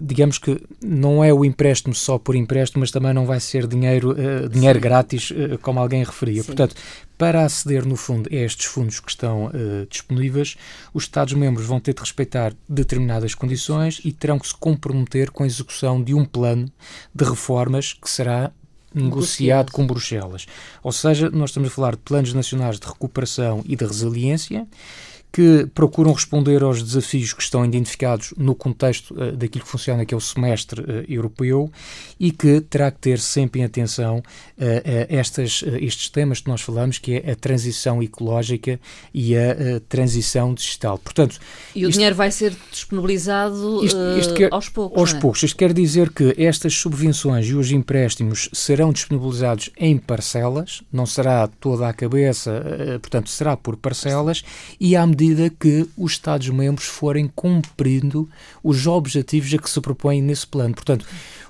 digamos 0.00 0.38
que 0.38 0.62
não 0.82 1.24
é 1.24 1.34
o 1.34 1.44
empréstimo 1.44 1.94
só 1.94 2.18
por 2.18 2.36
empréstimo, 2.36 2.80
mas 2.80 2.90
também 2.90 3.12
não 3.12 3.26
vai 3.26 3.40
ser 3.40 3.66
dinheiro, 3.66 4.12
uh, 4.12 4.48
dinheiro 4.48 4.78
grátis, 4.78 5.30
uh, 5.30 5.58
como 5.60 5.80
alguém 5.80 6.04
referia. 6.04 6.42
Sim. 6.42 6.46
Portanto, 6.46 6.76
para 7.18 7.44
aceder, 7.44 7.84
no 7.84 7.96
fundo, 7.96 8.28
a 8.32 8.34
estes 8.34 8.66
fundos 8.66 9.00
que 9.00 9.10
estão 9.10 9.46
uh, 9.46 9.86
disponíveis, 9.88 10.56
os 10.94 11.04
Estados-membros 11.04 11.66
vão 11.66 11.80
ter 11.80 11.94
de 11.94 12.00
respeitar 12.00 12.54
determinadas 12.68 13.34
condições 13.34 14.00
e 14.04 14.12
terão 14.12 14.38
que 14.38 14.46
se 14.46 14.54
comprometer 14.54 15.30
com 15.30 15.42
a 15.42 15.46
execução 15.46 16.02
de 16.02 16.14
um 16.14 16.24
plano 16.24 16.70
de 17.14 17.24
reformas 17.24 17.92
que 17.92 18.08
será 18.08 18.52
negociado 18.94 19.72
com 19.72 19.86
Bruxelas. 19.86 20.46
Ou 20.82 20.92
seja, 20.92 21.30
nós 21.30 21.50
estamos 21.50 21.70
a 21.70 21.72
falar 21.72 21.92
de 21.92 22.02
planos 22.02 22.34
nacionais 22.34 22.78
de 22.78 22.86
recuperação 22.86 23.62
e 23.66 23.74
de 23.74 23.84
resiliência 23.84 24.66
que 25.32 25.66
procuram 25.74 26.12
responder 26.12 26.62
aos 26.62 26.82
desafios 26.82 27.32
que 27.32 27.42
estão 27.42 27.64
identificados 27.64 28.34
no 28.36 28.54
contexto 28.54 29.14
uh, 29.14 29.32
daquilo 29.32 29.64
que 29.64 29.70
funciona, 29.70 30.04
que 30.04 30.12
é 30.12 30.16
o 30.16 30.20
semestre 30.20 30.82
uh, 30.82 31.04
europeu, 31.08 31.72
e 32.20 32.30
que 32.30 32.60
terá 32.60 32.90
que 32.90 32.98
ter 32.98 33.18
sempre 33.18 33.62
em 33.62 33.64
atenção 33.64 34.18
uh, 34.18 34.22
estas, 35.08 35.64
estes 35.80 36.10
temas 36.10 36.40
que 36.40 36.48
nós 36.48 36.60
falamos, 36.60 36.98
que 36.98 37.14
é 37.14 37.30
a 37.30 37.34
transição 37.34 38.02
ecológica 38.02 38.78
e 39.14 39.34
a 39.34 39.80
transição 39.88 40.52
digital. 40.52 40.98
Portanto, 40.98 41.38
e 41.74 41.86
o 41.86 41.88
isto, 41.88 41.96
dinheiro 41.96 42.14
vai 42.14 42.30
ser 42.30 42.54
disponibilizado 42.70 43.84
isto, 43.84 43.98
isto 44.18 44.34
quer, 44.34 44.52
aos 44.52 44.68
poucos. 44.68 44.98
Aos 44.98 45.14
é? 45.14 45.18
poucos. 45.18 45.42
Isto 45.42 45.56
quer 45.56 45.72
dizer 45.72 46.10
que 46.10 46.34
estas 46.36 46.74
subvenções 46.74 47.46
e 47.46 47.54
os 47.54 47.70
empréstimos 47.70 48.50
serão 48.52 48.92
disponibilizados 48.92 49.70
em 49.78 49.96
parcelas, 49.96 50.82
não 50.92 51.06
será 51.06 51.48
toda 51.48 51.88
a 51.88 51.92
cabeça, 51.92 52.62
portanto, 53.00 53.30
será 53.30 53.56
por 53.56 53.76
parcelas, 53.76 54.44
e 54.78 54.94
à 54.94 55.06
medida 55.06 55.21
medida 55.22 55.50
que 55.50 55.86
os 55.96 56.12
Estados-membros 56.12 56.86
forem 56.86 57.30
cumprindo 57.32 58.28
os 58.62 58.86
objetivos 58.86 59.54
a 59.54 59.58
que 59.58 59.70
se 59.70 59.80
propõem 59.80 60.20
nesse 60.20 60.46
plano. 60.46 60.74
Portanto, 60.74 61.06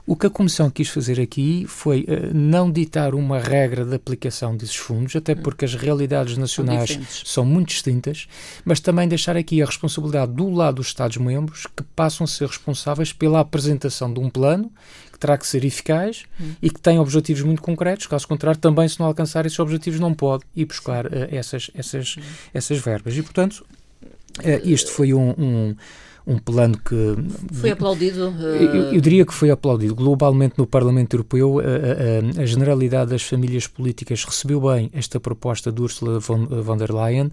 o 0.06 0.14
que 0.14 0.26
a 0.26 0.30
Comissão 0.30 0.68
quis 0.68 0.88
fazer 0.88 1.20
aqui 1.20 1.64
foi 1.66 2.00
uh, 2.02 2.34
não 2.34 2.70
ditar 2.70 3.14
uma 3.14 3.38
regra 3.38 3.84
de 3.84 3.94
aplicação 3.94 4.56
desses 4.56 4.76
fundos, 4.76 5.16
até 5.16 5.32
hum. 5.32 5.36
porque 5.42 5.64
as 5.64 5.74
realidades 5.74 6.36
nacionais 6.36 6.90
são, 6.90 7.24
são, 7.24 7.44
muito 7.44 7.68
distintas, 7.68 8.26
mas 8.64 8.80
também 8.80 9.08
deixar 9.08 9.36
aqui 9.36 9.62
a 9.62 9.66
responsabilidade 9.66 10.32
do 10.32 10.50
lado 10.50 10.76
dos 10.76 10.88
Estados-membros, 10.88 11.66
que 11.74 11.82
passam 11.96 12.24
a 12.24 12.28
ser 12.28 12.48
responsáveis 12.48 13.12
pela 13.12 13.40
apresentação 13.40 14.12
de 14.12 14.20
um 14.20 14.28
plano 14.28 14.70
terá 15.22 15.38
que 15.38 15.46
ser 15.46 15.64
eficaz 15.64 16.24
hum. 16.40 16.50
e 16.60 16.68
que 16.68 16.80
tem 16.80 16.98
objetivos 16.98 17.42
muito 17.42 17.62
concretos, 17.62 18.08
caso 18.08 18.26
contrário, 18.26 18.60
também 18.60 18.88
se 18.88 18.98
não 18.98 19.06
alcançar 19.06 19.46
esses 19.46 19.58
objetivos 19.60 20.00
não 20.00 20.12
pode 20.12 20.42
ir 20.56 20.64
buscar 20.64 21.06
uh, 21.06 21.10
essas, 21.30 21.70
essas, 21.76 22.16
hum. 22.18 22.22
essas 22.52 22.78
verbas. 22.78 23.16
E, 23.16 23.22
portanto, 23.22 23.64
uh, 24.40 24.68
este 24.68 24.90
foi 24.90 25.14
um, 25.14 25.30
um 25.38 25.76
um 26.24 26.38
plano 26.38 26.78
que. 26.78 27.16
Foi 27.52 27.70
aplaudido? 27.70 28.28
Uh... 28.28 28.42
Eu, 28.42 28.92
eu, 28.92 29.00
diria 29.00 29.26
que 29.26 29.34
foi 29.34 29.50
aplaudido. 29.50 29.92
Globalmente 29.92 30.54
no 30.56 30.68
Parlamento 30.68 31.14
Europeu, 31.14 31.58
a, 31.58 32.38
a, 32.38 32.42
a, 32.42 32.46
generalidade 32.46 33.10
das 33.10 33.24
famílias 33.24 33.66
políticas 33.66 34.24
recebeu 34.24 34.60
bem 34.60 34.88
esta 34.92 35.18
proposta 35.18 35.72
de 35.72 35.82
Ursula 35.82 36.20
von, 36.20 36.46
von 36.46 36.76
der 36.76 36.92
Leyen, 36.94 37.32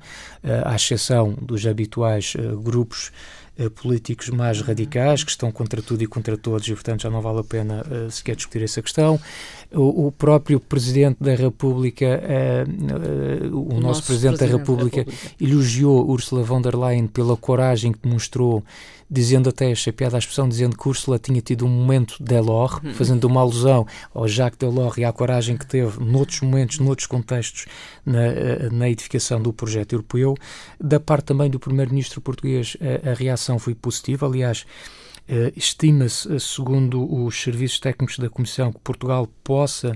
à 0.65 0.75
exceção 0.75 1.37
dos 1.39 1.67
habituais 1.67 2.35
grupos 2.63 3.11
políticos 3.75 4.29
mais 4.29 4.61
radicais 4.61 5.23
que 5.23 5.31
estão 5.31 5.51
contra 5.51 5.81
tudo 5.81 6.03
e 6.03 6.07
contra 6.07 6.37
todos 6.37 6.67
e 6.67 6.73
portanto 6.73 7.01
já 7.01 7.09
não 7.09 7.21
vale 7.21 7.39
a 7.39 7.43
pena 7.43 7.83
uh, 7.85 8.11
sequer 8.11 8.35
discutir 8.35 8.63
essa 8.63 8.81
questão 8.81 9.19
o, 9.71 10.07
o 10.07 10.11
próprio 10.11 10.59
Presidente 10.59 11.17
da 11.21 11.35
República, 11.35 12.05
uh, 12.05 13.51
uh, 13.51 13.55
o, 13.55 13.61
o, 13.61 13.73
nosso, 13.73 13.81
nosso 13.81 14.03
Presidente, 14.03 14.37
Presidente, 14.37 14.39
da 14.39 14.57
República, 14.57 15.03
da 15.03 15.11
República, 15.11 15.35
elogiou 15.39 16.09
Ursula 16.09 16.43
von 16.43 16.61
der 16.61 16.75
Leyen 16.75 17.07
pela 17.07 17.37
coragem 17.37 17.91
que 17.91 17.99
demonstrou, 17.99 18.63
dizendo 19.09 19.49
até, 19.49 19.71
achei 19.71 19.93
piada 19.93 20.17
a 20.17 20.19
expressão, 20.19 20.49
dizendo 20.49 20.75
que 20.75 20.87
Ursula 20.87 21.19
tinha 21.19 21.41
tido 21.41 21.65
um 21.65 21.69
momento 21.69 22.15
Delors, 22.19 22.83
uhum. 22.83 22.93
fazendo 22.93 23.25
uma 23.25 23.41
alusão 23.41 23.85
ao 24.13 24.27
Jacques 24.27 24.57
Delors 24.57 24.97
e 24.97 25.03
à 25.03 25.13
coragem 25.13 25.55
que 25.55 25.67
teve 25.67 26.03
noutros 26.03 26.41
momentos, 26.41 26.79
noutros 26.79 27.07
contextos, 27.07 27.65
na, 28.05 28.25
eh, 28.25 28.69
na 28.71 28.89
edificação 28.89 29.41
do 29.41 29.53
projeto 29.53 29.93
europeu. 29.93 30.35
Da 30.79 30.99
parte 30.99 31.25
também 31.25 31.49
do 31.49 31.59
Primeiro-Ministro 31.59 32.21
português, 32.21 32.75
a, 32.81 33.11
a 33.11 33.13
reação 33.13 33.48
foi 33.57 33.73
positiva, 33.73 34.27
aliás, 34.27 34.65
Uh, 35.29 35.53
Estima-se, 35.55 36.39
segundo 36.39 37.23
os 37.23 37.39
serviços 37.39 37.79
técnicos 37.79 38.17
da 38.17 38.27
Comissão, 38.31 38.73
que 38.73 38.79
Portugal 38.79 39.27
possa 39.43 39.91
uh, 39.91 39.95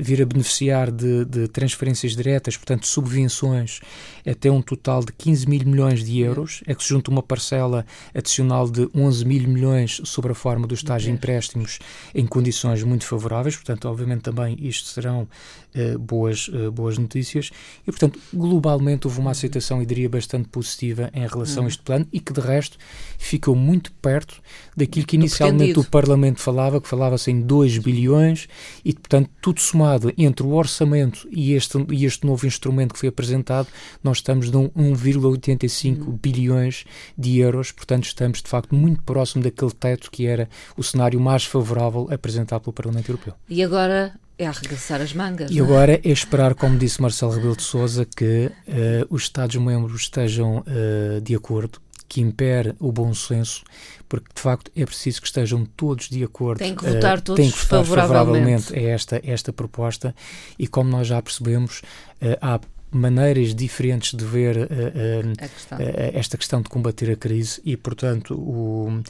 vir 0.00 0.20
a 0.20 0.26
beneficiar 0.26 0.90
de, 0.90 1.24
de, 1.24 1.46
transferências 1.46 2.16
diretas, 2.16 2.56
portanto, 2.56 2.84
subvenções, 2.84 3.78
até 4.26 4.50
um 4.50 4.60
total 4.60 5.04
de 5.04 5.12
15 5.12 5.48
mil 5.48 5.64
milhões 5.64 6.04
de 6.04 6.18
euros, 6.18 6.64
é 6.66 6.74
que 6.74 6.82
se 6.82 6.88
junta 6.88 7.12
uma 7.12 7.22
parcela 7.22 7.86
adicional 8.12 8.68
de 8.68 8.90
11 8.92 9.24
mil 9.24 9.48
milhões 9.48 10.00
sobre 10.02 10.32
a 10.32 10.34
forma 10.34 10.66
dos 10.66 10.82
tais 10.82 11.06
empréstimos 11.06 11.78
em 12.12 12.26
condições 12.26 12.82
muito 12.82 13.06
favoráveis, 13.06 13.54
portanto, 13.54 13.88
obviamente 13.88 14.22
também 14.22 14.58
isto 14.60 14.88
serão 14.88 15.28
uh, 15.76 15.98
boas, 15.98 16.48
boas 16.72 16.98
notícias, 16.98 17.50
e, 17.82 17.90
portanto, 17.90 18.18
globalmente 18.32 19.06
houve 19.06 19.20
uma 19.20 19.30
aceitação, 19.30 19.82
e 19.82 19.86
diria, 19.86 20.08
bastante 20.08 20.48
positiva 20.48 21.10
em 21.14 21.26
relação 21.26 21.64
a 21.64 21.68
este 21.68 21.82
plano 21.82 22.06
e 22.12 22.20
que, 22.20 22.32
de 22.32 22.40
resto, 22.40 22.78
ficou 23.18 23.54
muito 23.54 23.92
perto 23.92 24.40
daquilo 24.76 25.06
que 25.06 25.16
inicialmente 25.16 25.78
o 25.78 25.84
Parlamento 25.84 26.40
falava, 26.40 26.80
que 26.80 26.88
falava-se 26.88 27.30
em 27.30 27.40
2 27.40 27.78
bilhões, 27.78 28.48
e 28.84 28.92
portanto, 28.92 29.30
tudo 29.40 29.60
somado 29.60 30.12
entre 30.16 30.44
o 30.44 30.52
orçamento 30.52 31.28
e 31.30 31.52
este, 31.52 31.78
e 31.90 32.04
este 32.04 32.26
novo 32.26 32.46
instrumento 32.46 32.94
que 32.94 33.00
foi 33.00 33.08
apresentado, 33.08 33.68
nós 34.02 34.18
estamos 34.18 34.50
de 34.50 34.56
1,85 34.56 35.98
uhum. 35.98 36.18
bilhões 36.22 36.84
de 37.16 37.38
euros, 37.38 37.72
portanto, 37.72 38.04
estamos 38.04 38.42
de 38.42 38.48
facto 38.48 38.74
muito 38.74 39.02
próximo 39.02 39.42
daquele 39.42 39.72
teto 39.72 40.10
que 40.10 40.26
era 40.26 40.48
o 40.76 40.82
cenário 40.82 41.20
mais 41.20 41.44
favorável 41.44 42.08
apresentado 42.10 42.62
pelo 42.62 42.72
Parlamento 42.72 43.10
Europeu. 43.10 43.34
E 43.48 43.62
agora 43.62 44.14
é 44.38 44.46
arregaçar 44.46 45.00
as 45.00 45.12
mangas. 45.12 45.50
E 45.50 45.58
é? 45.58 45.62
agora 45.62 46.00
é 46.02 46.10
esperar, 46.10 46.54
como 46.54 46.78
disse 46.78 47.00
Marcelo 47.00 47.32
Rebelo 47.32 47.56
de 47.56 47.62
Sousa, 47.62 48.04
que 48.04 48.50
uh, 48.68 49.06
os 49.08 49.22
Estados-membros 49.22 50.02
estejam 50.02 50.58
uh, 50.58 51.20
de 51.20 51.34
acordo 51.34 51.80
que 52.08 52.20
impere 52.20 52.74
o 52.78 52.92
bom 52.92 53.12
senso, 53.12 53.64
porque 54.08 54.28
de 54.34 54.40
facto 54.40 54.70
é 54.76 54.84
preciso 54.84 55.20
que 55.20 55.26
estejam 55.26 55.66
todos 55.76 56.08
de 56.08 56.22
acordo. 56.22 56.58
Tem 56.58 56.74
que 56.74 56.84
votar 56.84 57.18
uh, 57.18 57.22
todos 57.22 57.40
tem 57.40 57.50
que 57.50 57.58
votar 57.58 57.84
favoravelmente. 57.84 58.66
favoravelmente 58.66 58.74
a 58.74 58.92
esta, 58.92 59.20
esta 59.24 59.52
proposta 59.52 60.14
e 60.58 60.66
como 60.66 60.90
nós 60.90 61.08
já 61.08 61.20
percebemos, 61.20 61.80
uh, 62.22 62.36
há 62.40 62.60
maneiras 62.90 63.54
diferentes 63.54 64.14
de 64.14 64.24
ver 64.24 64.56
uh, 64.56 64.62
uh, 64.62 65.36
questão. 65.36 65.78
Esta 66.14 66.38
questão 66.38 66.62
de 66.62 66.68
combater 66.68 67.10
a 67.10 67.16
crise 67.16 67.60
e, 67.64 67.76
portanto, 67.76 68.34
o, 68.34 69.02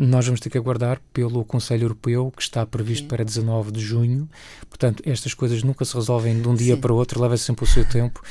nós 0.00 0.24
vamos 0.24 0.40
ter 0.40 0.48
que 0.48 0.56
aguardar 0.56 0.98
pelo 1.12 1.44
Conselho 1.44 1.84
Europeu, 1.84 2.32
que 2.34 2.42
está 2.42 2.64
previsto 2.64 3.02
Sim. 3.02 3.08
para 3.08 3.22
19 3.22 3.70
de 3.70 3.80
junho. 3.80 4.28
Portanto, 4.68 5.02
estas 5.04 5.34
coisas 5.34 5.62
nunca 5.62 5.84
se 5.84 5.94
resolvem 5.94 6.40
de 6.40 6.48
um 6.48 6.54
dia 6.54 6.74
Sim. 6.74 6.80
para 6.80 6.92
o 6.92 6.96
outro, 6.96 7.20
leva 7.20 7.36
sempre 7.36 7.64
o 7.64 7.68
seu 7.68 7.84
tempo. 7.84 8.22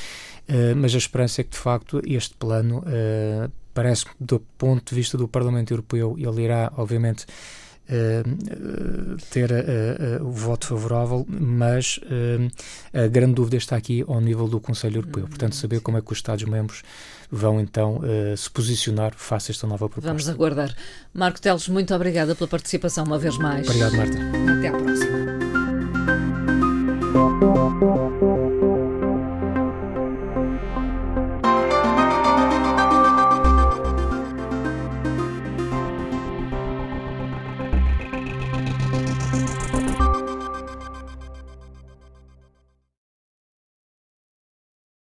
mas 0.76 0.92
a 0.94 0.98
esperança 0.98 1.40
é 1.40 1.44
que, 1.44 1.50
de 1.50 1.58
facto, 1.58 2.02
este 2.04 2.34
plano 2.34 2.82
parece 3.72 4.06
do 4.18 4.40
ponto 4.58 4.90
de 4.90 4.96
vista 4.96 5.16
do 5.16 5.28
Parlamento 5.28 5.70
Europeu, 5.70 6.16
ele 6.18 6.42
irá, 6.42 6.72
obviamente, 6.76 7.24
Uh, 7.90 9.16
ter 9.30 9.50
uh, 9.50 10.24
o 10.24 10.30
voto 10.30 10.66
favorável, 10.66 11.26
mas 11.28 11.98
a 12.94 13.08
grande 13.08 13.34
dúvida 13.34 13.56
está 13.56 13.76
aqui 13.76 14.04
ao 14.06 14.20
nível 14.20 14.46
do 14.46 14.60
Conselho 14.60 14.98
Europeu. 14.98 15.26
Portanto, 15.26 15.56
saber 15.56 15.80
como 15.80 15.98
é 15.98 16.00
que 16.00 16.12
os 16.12 16.18
Estados-membros 16.18 16.82
vão 17.30 17.60
então 17.60 18.00
se 18.36 18.50
posicionar 18.50 19.12
face 19.16 19.50
a 19.50 19.52
esta 19.52 19.66
nova 19.66 19.88
proposta. 19.88 20.08
Vamos 20.08 20.28
aguardar. 20.28 20.74
Marco 21.12 21.40
Teles, 21.40 21.68
muito 21.68 21.94
obrigada 21.94 22.34
pela 22.34 22.48
participação 22.48 23.04
uma 23.04 23.18
vez 23.18 23.36
mais. 23.38 23.66
Obrigado, 23.66 23.96
Marta. 23.96 24.18
Até 24.58 24.68
à 24.68 24.72
próxima. 24.72 25.39